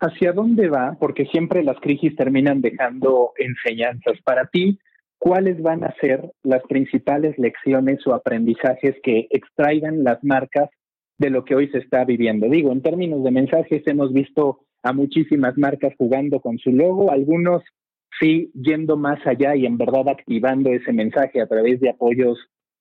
[0.00, 0.96] ¿Hacia dónde va?
[0.98, 4.14] Porque siempre las crisis terminan dejando enseñanzas.
[4.24, 4.78] Para ti,
[5.18, 10.70] ¿cuáles van a ser las principales lecciones o aprendizajes que extraigan las marcas
[11.18, 12.48] de lo que hoy se está viviendo?
[12.48, 17.62] Digo, en términos de mensajes, hemos visto a muchísimas marcas jugando con su logo, algunos
[18.18, 22.38] sí yendo más allá y en verdad activando ese mensaje a través de apoyos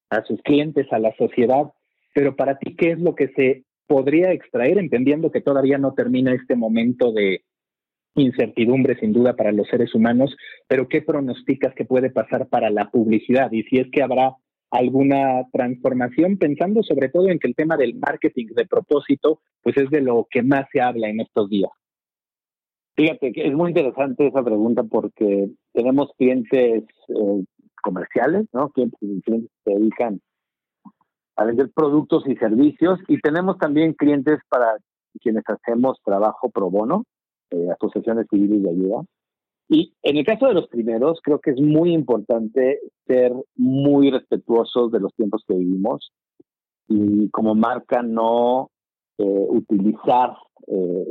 [0.10, 1.72] a sus clientes, a la sociedad.
[2.14, 6.34] Pero para ti, ¿qué es lo que se podría extraer, entendiendo que todavía no termina
[6.34, 7.42] este momento de
[8.16, 10.36] incertidumbre sin duda para los seres humanos,
[10.68, 14.36] pero qué pronosticas que puede pasar para la publicidad y si es que habrá
[14.72, 19.90] alguna transformación, pensando sobre todo en que el tema del marketing de propósito, pues es
[19.90, 21.72] de lo que más se habla en estos días.
[23.00, 27.46] Fíjate que es muy interesante esa pregunta porque tenemos clientes eh,
[27.82, 28.72] comerciales, ¿no?
[28.72, 30.20] Clientes, que se dedican
[31.38, 34.76] a vender productos y servicios y tenemos también clientes para
[35.22, 37.06] quienes hacemos trabajo pro bono,
[37.52, 39.06] eh, asociaciones civiles de ayuda.
[39.70, 44.92] Y en el caso de los primeros, creo que es muy importante ser muy respetuosos
[44.92, 46.12] de los tiempos que vivimos
[46.90, 48.72] y como marca no
[49.20, 50.34] eh, utilizar
[50.68, 51.06] eh,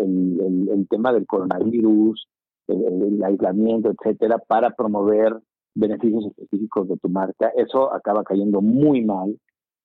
[0.00, 2.28] el, tema del coronavirus,
[2.68, 5.34] el, aislamiento, etcétera, para promover
[5.74, 9.38] beneficios específicos de tu marca, eso acaba cayendo muy mal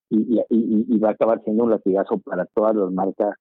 [0.09, 3.33] y, va a acabar siendo un latigazo para todas las marcas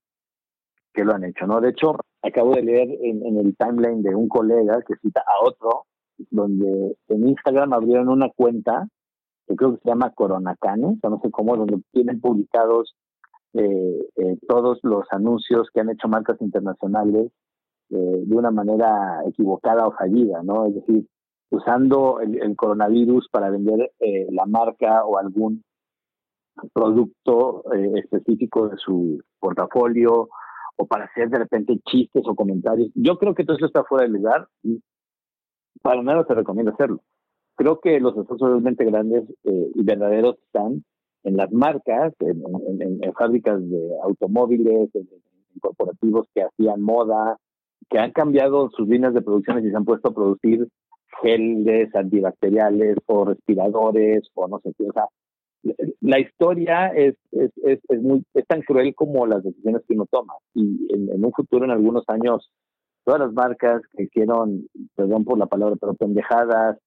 [0.94, 1.60] que lo han hecho, ¿no?
[1.60, 5.86] De hecho, acabo de leer en, el timeline de un colega que cita a otro,
[6.30, 8.86] donde en Instagram abrieron una cuenta
[9.48, 12.94] que creo que se llama Coronacane, o no sé cómo, donde tienen publicados
[14.46, 17.32] todos los anuncios que han hecho marcas internacionales
[17.90, 20.66] eh, de una manera equivocada o fallida, ¿no?
[20.66, 21.06] Es decir,
[21.50, 25.64] usando el, coronavirus para vender eh, la marca o algún
[26.74, 30.28] producto específico de su portafolio
[30.76, 32.90] o para hacer de repente chistes o comentarios.
[32.94, 34.82] Yo creo que todo eso está fuera de lugar y
[35.80, 37.00] para nada se recomienda hacerlo.
[37.56, 40.84] Creo que los esfuerzos realmente grandes y verdaderos están
[41.28, 42.42] en las marcas, en,
[43.16, 45.08] fábricas de automóviles, en,
[45.60, 47.36] corporativos que hacían moda,
[47.90, 50.68] que han cambiado sus líneas de producción y se han puesto a producir
[51.20, 54.84] geles antibacteriales o respiradores o no sé qué.
[54.84, 55.06] O sea,
[56.00, 60.34] la historia es, es, es, muy, es tan cruel como las decisiones que uno toma.
[60.54, 62.48] Y en, en, un futuro, en algunos años,
[63.04, 66.78] todas las marcas que hicieron, perdón por la palabra, pero pendejadas,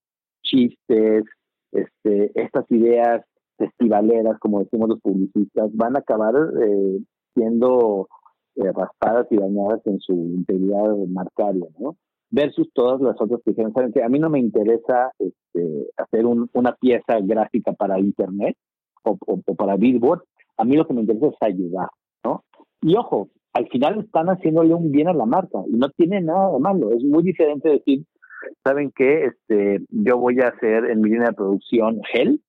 [0.44, 1.26] chistes,
[1.74, 3.26] este, estas ideas
[3.62, 7.00] festivaleras, como decimos los publicistas, van a acabar eh,
[7.36, 8.08] siendo
[8.56, 11.96] eh, raspadas y dañadas en su integridad marcaria, ¿no?
[12.32, 16.26] Versus todas las otras que dijeron, ¿saben que A mí no me interesa este, hacer
[16.26, 18.56] una pieza gráfica para Internet
[19.04, 19.18] o,
[19.56, 20.24] para Billboard,
[20.58, 21.90] a mí lo que me interesa es ayudar,
[22.24, 22.44] ¿no?
[22.82, 26.52] Y ojo, al final están haciéndole un bien a la marca y no tiene nada
[26.52, 26.92] de malo.
[26.94, 28.06] Es muy diferente decir,
[28.64, 29.26] ¿saben qué?
[29.26, 32.42] Este, yo voy a hacer en mi línea de producción gel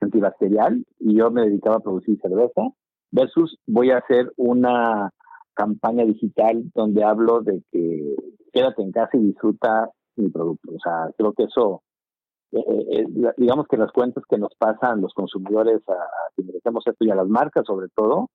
[0.00, 2.62] antibacterial y yo me dedicaba a producir cerveza
[3.10, 5.10] versus voy a hacer una
[5.54, 8.16] campaña digital donde hablo de que
[8.52, 10.72] quédate en casa y disfruta mi producto.
[10.72, 11.82] O sea, creo que eso,
[12.52, 16.56] eh, eh, eh, digamos que las cuentas que nos pasan los consumidores a, a quienes
[16.56, 18.30] hacemos esto y a las marcas sobre todo,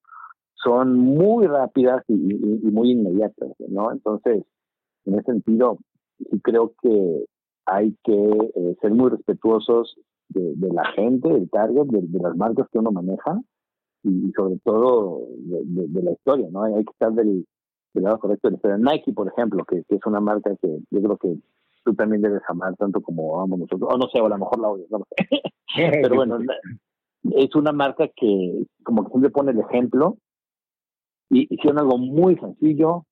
[0.55, 3.91] son muy rápidas y, muy inmediatas, ¿no?
[3.91, 4.43] Entonces,
[5.05, 5.77] en ese sentido,
[6.17, 7.25] sí creo que
[7.67, 9.95] hay que ser muy respetuosos
[10.29, 13.39] de, la gente, del target, de, las marcas que uno maneja
[14.03, 16.63] y, sobre todo de, la historia, ¿no?
[16.63, 17.45] Hay que estar del,
[17.93, 21.37] lado correcto de Nike, por ejemplo, que, es una marca que yo creo que
[21.83, 24.59] tú también debes amar tanto como amamos nosotros, o no sé, o a lo mejor
[24.59, 25.41] la odias, no sé.
[26.01, 26.39] Pero bueno,
[27.31, 30.17] es una marca que como que siempre pone el ejemplo
[31.29, 33.05] y hicieron algo muy sencillo,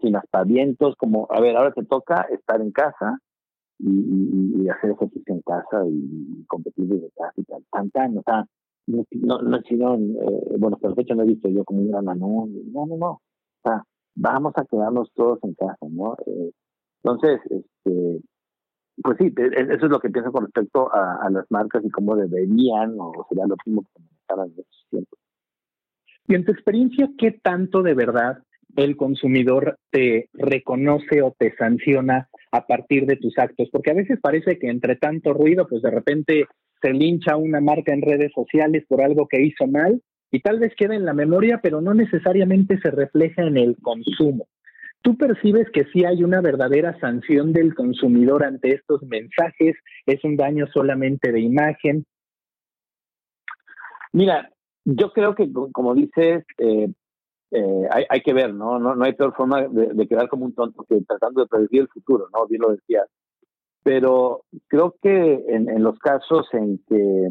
[0.00, 3.18] sin aspavientos, como, a ver, ahora te toca estar en casa,
[3.82, 8.22] y, y, hacer ejercicio en casa y competir desde casa y tal, tan, tan, o
[8.22, 8.46] sea,
[8.86, 12.86] no, no, no eh, bueno, perfecto, no he visto yo como un gran anuncio, no,
[12.86, 13.20] no, no, o
[13.62, 16.16] sea, vamos a quedarnos todos en casa, ¿no?
[16.26, 16.50] Eh,
[17.02, 18.20] entonces, este,
[19.02, 22.16] pues sí, e, eso es lo que pienso con respecto a, las marcas y cómo
[22.16, 25.18] deberían, o sería lo mismo que manejaran en estos tiempos.
[26.26, 28.42] Y en tu experiencia, ¿qué tanto de verdad
[28.76, 34.18] el consumidor te reconoce o te sanciona a partir de tus actos, porque a veces
[34.20, 36.46] parece que entre tanto ruido, pues de repente
[36.82, 40.74] se lincha una marca en redes sociales por algo que hizo mal y tal vez
[40.76, 44.46] quede en la memoria, pero no necesariamente se refleja en el consumo.
[45.02, 49.76] ¿Tú percibes que sí hay una verdadera sanción del consumidor ante estos mensajes?
[50.06, 52.04] ¿Es un daño solamente de imagen?
[54.12, 54.50] Mira,
[54.84, 56.88] yo creo que, como dices, eh,
[57.50, 58.78] eh, hay, hay, que ver, ¿no?
[58.78, 58.94] ¿no?
[58.94, 62.28] No hay peor forma de, quedar como un tonto que tratando de predecir el futuro,
[62.32, 62.46] ¿no?
[62.46, 63.08] Bien lo decías.
[63.82, 67.28] Pero creo que en, en los casos en que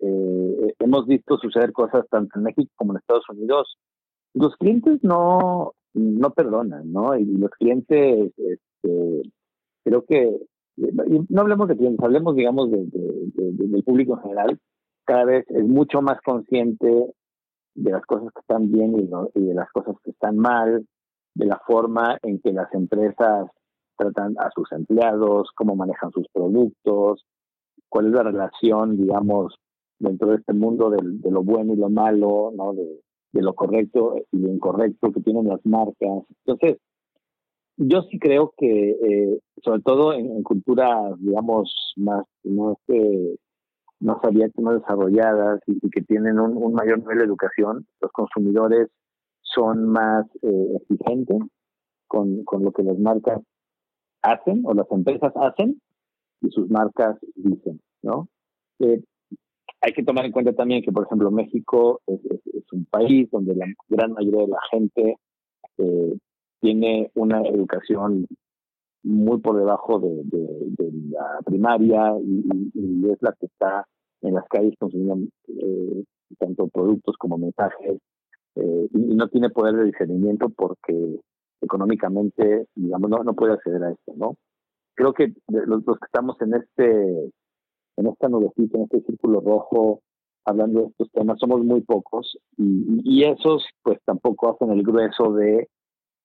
[0.00, 3.78] eh, hemos visto suceder cosas tanto en México como en Estados Unidos,
[4.34, 7.16] los clientes no, no perdonan, ¿no?
[7.16, 9.22] Y los clientes, este,
[9.84, 10.36] creo que,
[10.76, 12.86] no hablemos de clientes, hablemos, digamos, de,
[13.34, 14.58] del público en general,
[15.04, 17.14] cada vez es mucho más consciente
[17.74, 20.86] de las cosas que están bien y, de las cosas que están mal,
[21.34, 23.48] de la forma en que las empresas
[23.96, 27.24] tratan a sus empleados, cómo manejan sus productos,
[27.88, 29.56] cuál es la relación, digamos,
[29.98, 32.72] dentro de este mundo de lo bueno y lo malo, ¿no?
[32.74, 33.00] De,
[33.32, 36.22] lo correcto y lo incorrecto que tienen las marcas.
[36.46, 36.78] Entonces,
[37.76, 43.36] yo sí creo que, eh, sobre todo en, en culturas, digamos, más, no este,
[44.22, 48.88] abiertas, más desarrolladas y, que tienen un, mayor nivel de educación, los consumidores
[49.42, 51.38] son más eh, exigentes
[52.06, 53.40] con, con lo que las marcas
[54.22, 55.80] hacen o las empresas hacen
[56.40, 58.28] y sus marcas dicen, ¿no?
[58.80, 59.02] Eh,
[59.80, 62.20] hay que tomar en cuenta también que, por ejemplo, México es,
[62.72, 65.16] un país donde la gran mayoría de la gente
[65.78, 66.18] eh,
[66.60, 68.26] tiene una educación
[69.04, 70.24] muy por debajo de,
[71.10, 73.86] la primaria y, es la que está
[74.22, 76.04] en las calles consumiendo eh,
[76.38, 78.00] tanto productos como mensajes
[78.56, 81.20] eh, y, no tiene poder de discernimiento porque
[81.60, 84.36] económicamente, digamos, no, no puede acceder a esto, ¿no?
[84.94, 87.30] Creo que los, que estamos en este
[87.96, 90.00] en esta nubecita, en este círculo rojo,
[90.44, 95.68] hablando de estos temas, somos muy pocos y esos pues tampoco hacen el grueso de,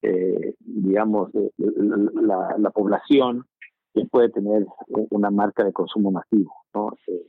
[0.02, 3.46] eh, digamos, de, la, la, población
[3.94, 4.66] que puede tener
[5.10, 6.94] una marca de consumo masivo, ¿no?
[7.08, 7.28] Eh,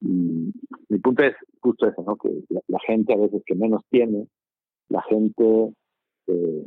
[0.00, 0.52] y
[0.88, 2.16] mi punto es justo eso, ¿no?
[2.16, 4.26] Que la, gente a veces que menos tiene,
[4.88, 5.74] la gente
[6.28, 6.64] eh,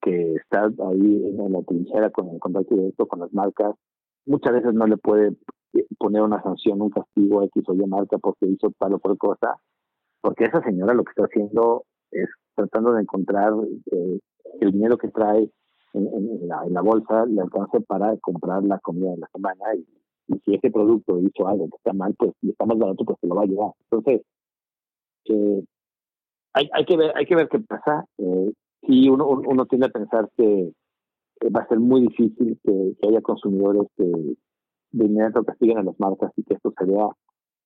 [0.00, 3.74] que está ahí en la trinchera con el contacto directo con las marcas,
[4.26, 5.36] muchas veces no le puede
[5.98, 9.16] poner una sanción, un castigo a X o Y marca porque hizo tal o por
[9.18, 9.56] cosa,
[10.20, 13.52] porque esa señora lo que está haciendo es tratando de encontrar
[13.90, 14.20] eh,
[14.60, 15.50] el dinero que trae
[15.92, 20.54] en, la, en bolsa le alcance para comprar la comida de la semana y si
[20.54, 23.34] ese producto hizo algo que está mal, pues y está más barato, pues se lo
[23.34, 23.72] va a llevar.
[23.90, 24.22] Entonces,
[25.26, 25.64] eh,
[26.54, 28.06] hay, hay, que ver, hay que ver qué pasa.
[28.18, 28.52] Eh,
[28.86, 30.72] si uno, uno tiende a pensar que
[31.54, 36.32] va a ser muy difícil que, haya consumidores que de inmediato castiguen a las marcas
[36.36, 37.08] y que esto se vea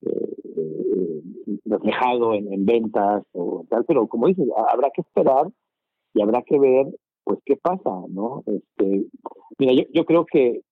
[0.02, 1.22] eh, eh,
[1.66, 5.48] reflejado en, ventas o tal, pero como dices, habrá que esperar
[6.18, 6.86] y habrá que ver
[7.22, 8.42] pues qué pasa, ¿no?
[8.46, 9.06] Este,
[9.58, 10.62] mira, yo, yo creo que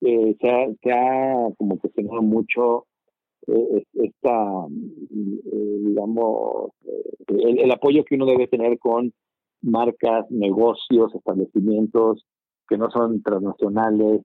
[0.00, 2.86] eh, se, ha, se como mucho
[3.46, 4.66] eh, esta,
[5.10, 6.72] digamos,
[7.28, 9.12] el, el, apoyo que uno debe tener con
[9.62, 12.24] marcas, negocios, establecimientos
[12.66, 14.22] que no son transnacionales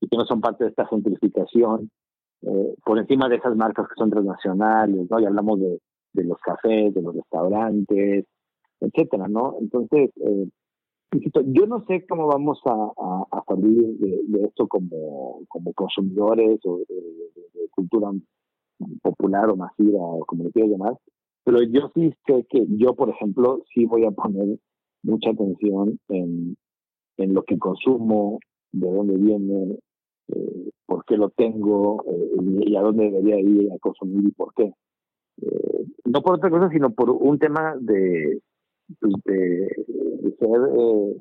[0.00, 1.90] y que no son parte de esta gentrificación
[2.42, 5.20] eh, por encima de esas marcas que son transnacionales, ¿no?
[5.20, 5.80] Y hablamos de
[6.22, 8.26] los cafés, de los restaurantes,
[8.86, 9.56] etcétera, ¿no?
[9.60, 10.48] Entonces, eh,
[11.46, 18.10] yo no sé cómo vamos a, salir de, esto como, como consumidores o de, cultura
[19.02, 20.98] popular o masiva o como le quieras llamar,
[21.44, 24.58] pero yo sí sé que yo, por ejemplo, sí voy a poner
[25.02, 26.56] mucha atención en,
[27.18, 28.38] en lo que consumo,
[28.72, 29.78] de dónde viene,
[30.28, 34.52] eh, por qué lo tengo eh, y a dónde debería ir a consumir y por
[34.54, 34.72] qué.
[35.42, 38.40] Eh, no por otra cosa, sino por un tema de,
[39.00, 39.68] pues, de,
[40.38, 41.20] ser, eh,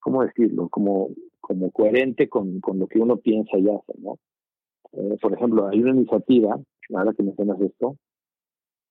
[0.00, 0.68] ¿cómo decirlo?
[0.68, 4.18] Como, como coherente con, con lo que uno piensa y hace, ¿no?
[4.92, 6.58] Eh, por ejemplo, hay una iniciativa,
[6.94, 7.96] ahora que mencionas esto,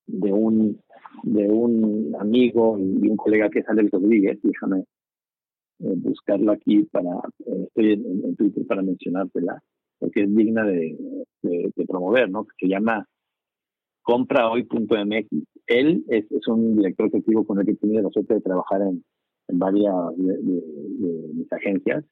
[0.05, 0.79] de un
[1.23, 7.11] de un amigo y un colega que es Alex Rodríguez, déjame eh, buscarlo aquí para,
[7.45, 9.61] eh, estoy en, Twitter para mencionártela,
[9.99, 10.97] porque es digna de,
[11.43, 12.45] de, promover, ¿no?
[12.45, 13.07] Que se llama
[14.03, 15.27] comprahoy.mx.
[15.67, 19.03] Él es, un director creativo con el que he la suerte de trabajar en,
[19.47, 22.05] en varias de, mis agencias.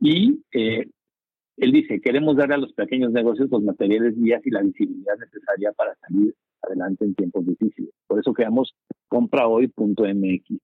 [0.00, 0.88] Y eh,
[1.56, 5.72] él dice, queremos dar a los pequeños negocios los materiales, guías y la visibilidad necesaria
[5.72, 7.90] para salir adelante en tiempos difíciles.
[8.06, 8.74] Por eso creamos
[9.08, 10.60] comprahoy.mx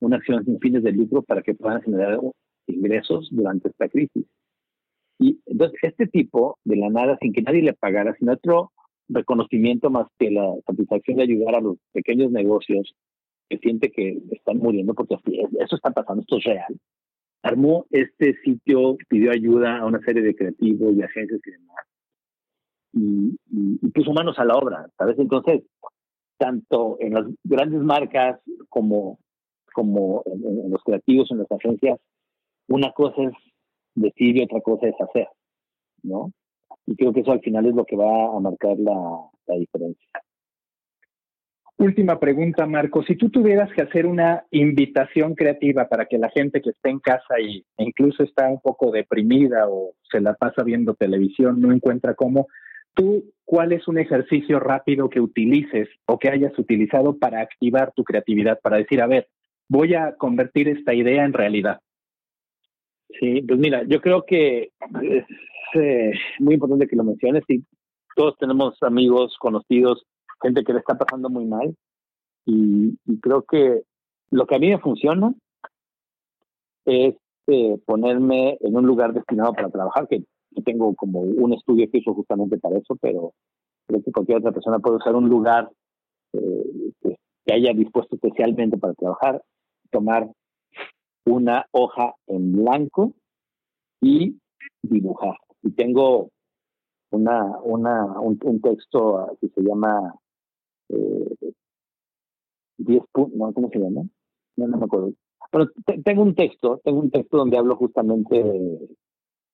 [0.00, 2.18] una acción sin fines de lucro para que puedan generar
[2.66, 4.26] ingresos durante esta crisis.
[5.18, 8.72] Y entonces este tipo, de la nada, sin que nadie le pagara, sin otro
[9.08, 12.94] reconocimiento más que la satisfacción de ayudar a los pequeños negocios
[13.48, 16.80] que siente que están muriendo, porque eso está pasando, esto es real.
[17.42, 21.76] Armó este sitio, pidió ayuda a una serie de creativos y agencias y demás,
[22.92, 25.18] y, puso manos a la obra, ¿sabes?
[25.18, 25.62] Entonces,
[26.38, 29.18] tanto en las grandes marcas como
[29.76, 32.00] como en, los creativos, en las agencias,
[32.66, 33.34] una cosa es
[33.94, 35.28] decir y otra cosa es hacer,
[36.02, 36.32] ¿no?
[36.86, 40.08] Y creo que eso al final es lo que va a marcar la, diferencia.
[41.78, 43.02] Última pregunta, Marco.
[43.02, 47.00] Si tú tuvieras que hacer una invitación creativa para que la gente que esté en
[47.00, 51.72] casa y, e incluso está un poco deprimida o se la pasa viendo televisión, no
[51.72, 52.46] encuentra cómo,
[52.94, 58.04] ¿tú cuál es un ejercicio rápido que utilices o que hayas utilizado para activar tu
[58.04, 58.58] creatividad?
[58.60, 59.28] Para decir, a ver,
[59.68, 61.80] voy a convertir esta idea en realidad?
[63.20, 64.70] Sí, pues mira, yo creo que
[65.02, 65.24] es
[66.40, 67.64] muy importante que lo menciones y
[68.14, 70.04] todos tenemos amigos, conocidos,
[70.42, 71.74] gente que le está pasando muy mal
[72.46, 73.82] y, creo que
[74.30, 75.34] lo que a mí me funciona
[76.84, 77.14] es
[77.48, 80.24] eh, ponerme en un lugar destinado para trabajar, que
[80.64, 83.32] tengo como un estudio que hizo justamente para eso, pero
[83.86, 85.70] creo que cualquier otra persona puede usar un lugar
[86.32, 86.92] eh,
[87.44, 89.42] que haya dispuesto especialmente para trabajar
[89.90, 90.28] tomar
[91.24, 93.14] una hoja en blanco
[94.00, 94.38] y
[94.82, 95.36] dibujar.
[95.62, 96.30] Y tengo
[97.10, 100.14] una, una, un, texto que se llama
[100.88, 101.52] eh,
[102.78, 103.52] 10 puntos, ¿no?
[103.52, 104.02] ¿cómo se llama?
[104.56, 105.12] No, me acuerdo.
[105.52, 105.70] Bueno,
[106.04, 108.42] tengo un texto, tengo un texto donde hablo justamente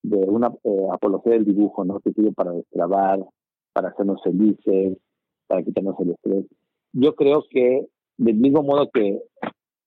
[0.02, 2.00] de, una eh, apología del dibujo, ¿no?
[2.00, 3.20] Que sirve para destrabar,
[3.72, 4.98] para hacernos felices,
[5.46, 6.46] para quitarnos el estrés.
[6.92, 7.86] Yo creo que
[8.16, 9.22] del mismo modo que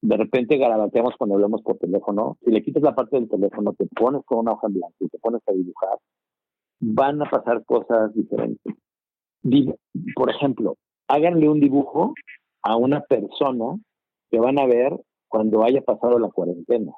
[0.08, 3.88] de repente garabateamos cuando hablamos por teléfono, si le quitas la parte del teléfono, te
[3.88, 5.98] pones con una hoja en blanco y te pones a dibujar,
[6.80, 8.76] van a pasar cosas diferentes.
[10.16, 10.76] Por ejemplo,
[11.08, 12.14] háganle un dibujo
[12.62, 13.80] a una persona
[14.30, 14.96] que van a ver
[15.28, 16.94] cuando haya pasado la cuarentena.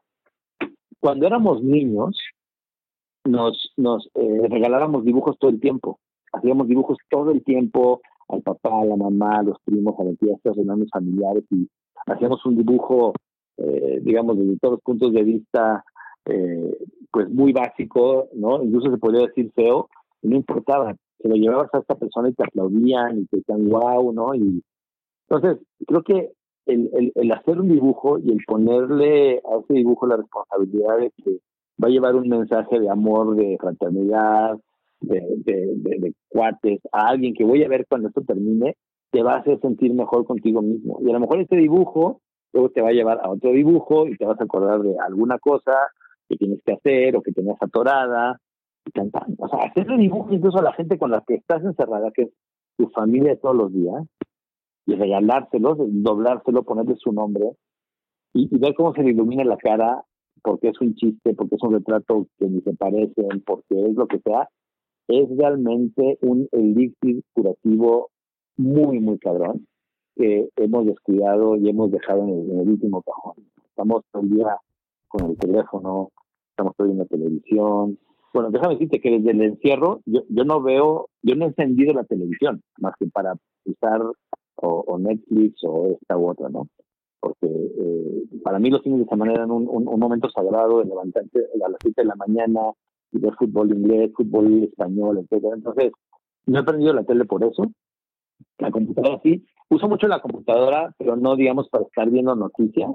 [0.99, 2.17] Cuando éramos niños,
[3.23, 5.99] nos, nos eh, regalábamos dibujos todo el tiempo.
[6.33, 10.17] Hacíamos dibujos todo el tiempo al papá, a la mamá, a los primos, a las
[10.17, 11.69] tías, a los hermanos familiares y
[12.05, 13.13] hacíamos un dibujo,
[13.57, 15.83] eh, digamos, desde todos los puntos de vista,
[16.25, 16.77] eh,
[17.11, 18.63] pues muy básico, ¿no?
[18.63, 19.89] Incluso se podría decir feo,
[20.21, 24.11] no importaba, se lo llevabas a esta persona y te aplaudían y te decían wow,
[24.13, 24.35] ¿no?
[24.35, 24.61] Y
[25.29, 26.31] entonces, creo que
[26.65, 31.11] el, el, el hacer un dibujo y el ponerle a ese dibujo la responsabilidad de
[31.23, 31.39] que
[31.81, 34.57] va a llevar un mensaje de amor, de fraternidad,
[34.99, 38.75] de, de, de, cuates a alguien que voy a ver cuando esto termine,
[39.17, 40.99] te va a hacer sentir mejor contigo mismo.
[41.01, 42.21] Y a lo mejor este dibujo
[42.53, 45.39] luego te va a llevar a otro dibujo y te vas a acordar de alguna
[45.39, 45.73] cosa
[46.29, 48.39] que tienes que hacer o que tenías atorada
[48.93, 49.35] cantando.
[49.39, 52.29] O sea, hacerle dibujo incluso a la gente con la que estás encerrada, que es
[52.77, 54.05] tu familia de todos los días,
[54.85, 57.53] y regalárselo, doblárselo, ponerle su nombre,
[58.33, 60.03] y, ver cómo se le ilumina la cara,
[60.43, 64.05] porque es un chiste, porque es un retrato que ni se parecen, porque es lo
[64.05, 64.47] que sea,
[65.07, 68.11] es realmente un elixir curativo
[68.57, 69.65] muy, muy cabrón
[70.15, 73.35] que hemos descuidado y hemos dejado en el, último cajón.
[73.69, 74.57] Estamos todo el día
[75.07, 76.09] con el teléfono,
[76.49, 77.99] estamos todo en la televisión.
[78.33, 81.93] Bueno, déjame decirte que desde el encierro yo, yo no veo, yo no he encendido
[81.93, 83.35] la televisión más que para
[83.65, 84.01] usar
[84.55, 86.67] o, Netflix o esta u otra, ¿no?
[87.19, 91.39] Porque eh, para mí los fines de semana eran un, un, momento sagrado de levantarte
[91.63, 92.71] a las 7 de la mañana
[93.11, 95.55] y ver fútbol inglés, fútbol español, etcétera.
[95.55, 95.91] Entonces,
[96.47, 97.63] no he aprendido la tele por eso.
[98.57, 99.45] La computadora sí.
[99.69, 102.91] Uso mucho la computadora, pero no, digamos, para estar viendo noticias.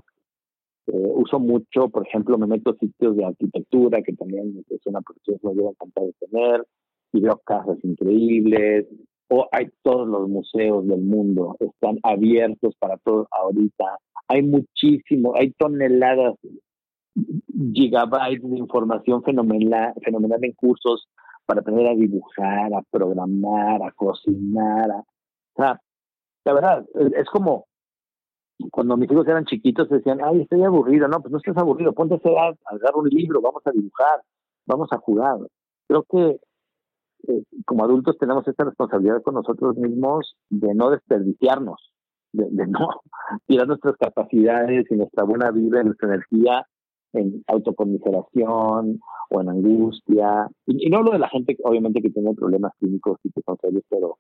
[0.87, 5.01] Eh, uso mucho, por ejemplo, me meto a sitios de arquitectura, que también es una
[5.01, 6.67] profesión que me lleva encantar de tener,
[7.13, 8.87] y veo casas increíbles,
[9.29, 13.99] o hay todos los museos del mundo, están abiertos para todos ahorita.
[14.29, 16.35] Hay muchísimo, hay toneladas,
[17.73, 21.09] gigabytes de información fenomenal, fenomenal en cursos
[21.47, 24.91] para aprender a dibujar, a programar, a cocinar.
[25.55, 25.81] O sea,
[26.45, 26.85] la verdad,
[27.17, 27.67] es como
[28.71, 31.09] cuando mis hijos eran chiquitos decían, ay, estoy aburrido.
[31.09, 34.21] No, pues no estés aburrido, ponte a hacer, agarra un libro, vamos a dibujar,
[34.67, 35.39] vamos a jugar.
[35.89, 36.41] Creo que
[37.29, 41.93] eh, como adultos tenemos esta responsabilidad con nosotros mismos de no desperdiciarnos,
[42.33, 42.89] de, no
[43.47, 46.67] tirar nuestras capacidades y nuestra buena vida nuestra energía
[47.13, 49.01] en autocomiseración
[49.31, 50.49] o en angustia.
[50.67, 53.85] Y, no hablo de la gente, obviamente, que tiene problemas clínicos y que son serios,
[53.89, 54.19] pero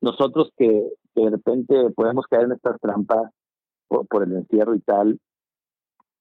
[0.00, 3.32] nosotros que, de repente podemos caer en estas trampas
[3.88, 5.18] por, el encierro y tal,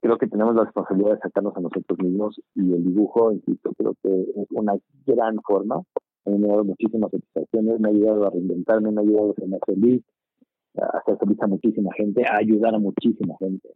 [0.01, 3.93] creo que tenemos la responsabilidad de sacarnos a nosotros mismos y el dibujo, insisto, creo
[4.01, 4.73] que es una
[5.05, 5.83] gran forma.
[6.25, 9.31] A mí me ha dado muchísimas satisfacciones, me ha ayudado a reinventarme, me ha ayudado
[9.31, 10.03] a ser más feliz,
[10.77, 13.69] a hacer feliz a muchísima gente, a ayudar a muchísima gente.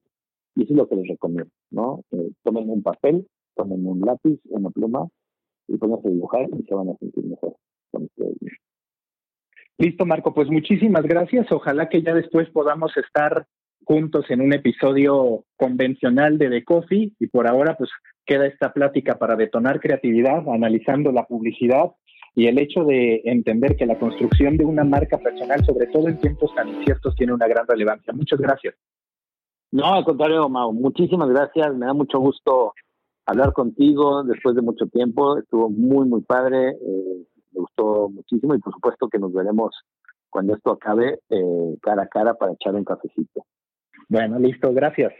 [0.56, 2.04] Y eso es lo que les recomiendo, ¿no?
[2.12, 5.08] Eh, tomen un papel, tomen un lápiz, una pluma
[5.68, 7.56] y pónganse a dibujar y se van a sentir mejor
[7.91, 8.38] con ustedes.
[9.78, 11.51] Listo, Marco, pues muchísimas gracias.
[11.51, 13.47] Ojalá que ya después podamos estar
[13.84, 17.89] juntos en un episodio convencional de The Coffee y por ahora pues
[18.26, 21.91] queda esta plática para detonar creatividad, analizando la publicidad
[22.36, 26.19] y el hecho de entender que la construcción de una marca personal, sobre todo en
[26.19, 28.13] tiempos tan inciertos, tiene una gran relevancia.
[28.13, 28.76] Muchas gracias.
[29.72, 31.74] No, al contrario, Mau, muchísimas gracias.
[31.76, 32.74] Me da mucho gusto
[33.26, 35.38] hablar contigo después de mucho tiempo.
[35.38, 36.69] Estuvo muy, muy padre.
[36.72, 39.76] Eh, me gustó muchísimo y por supuesto que nos veremos
[40.30, 43.45] cuando esto acabe eh, cara a cara para echar un cafecito.
[44.08, 45.14] Bueno, listo, gracias.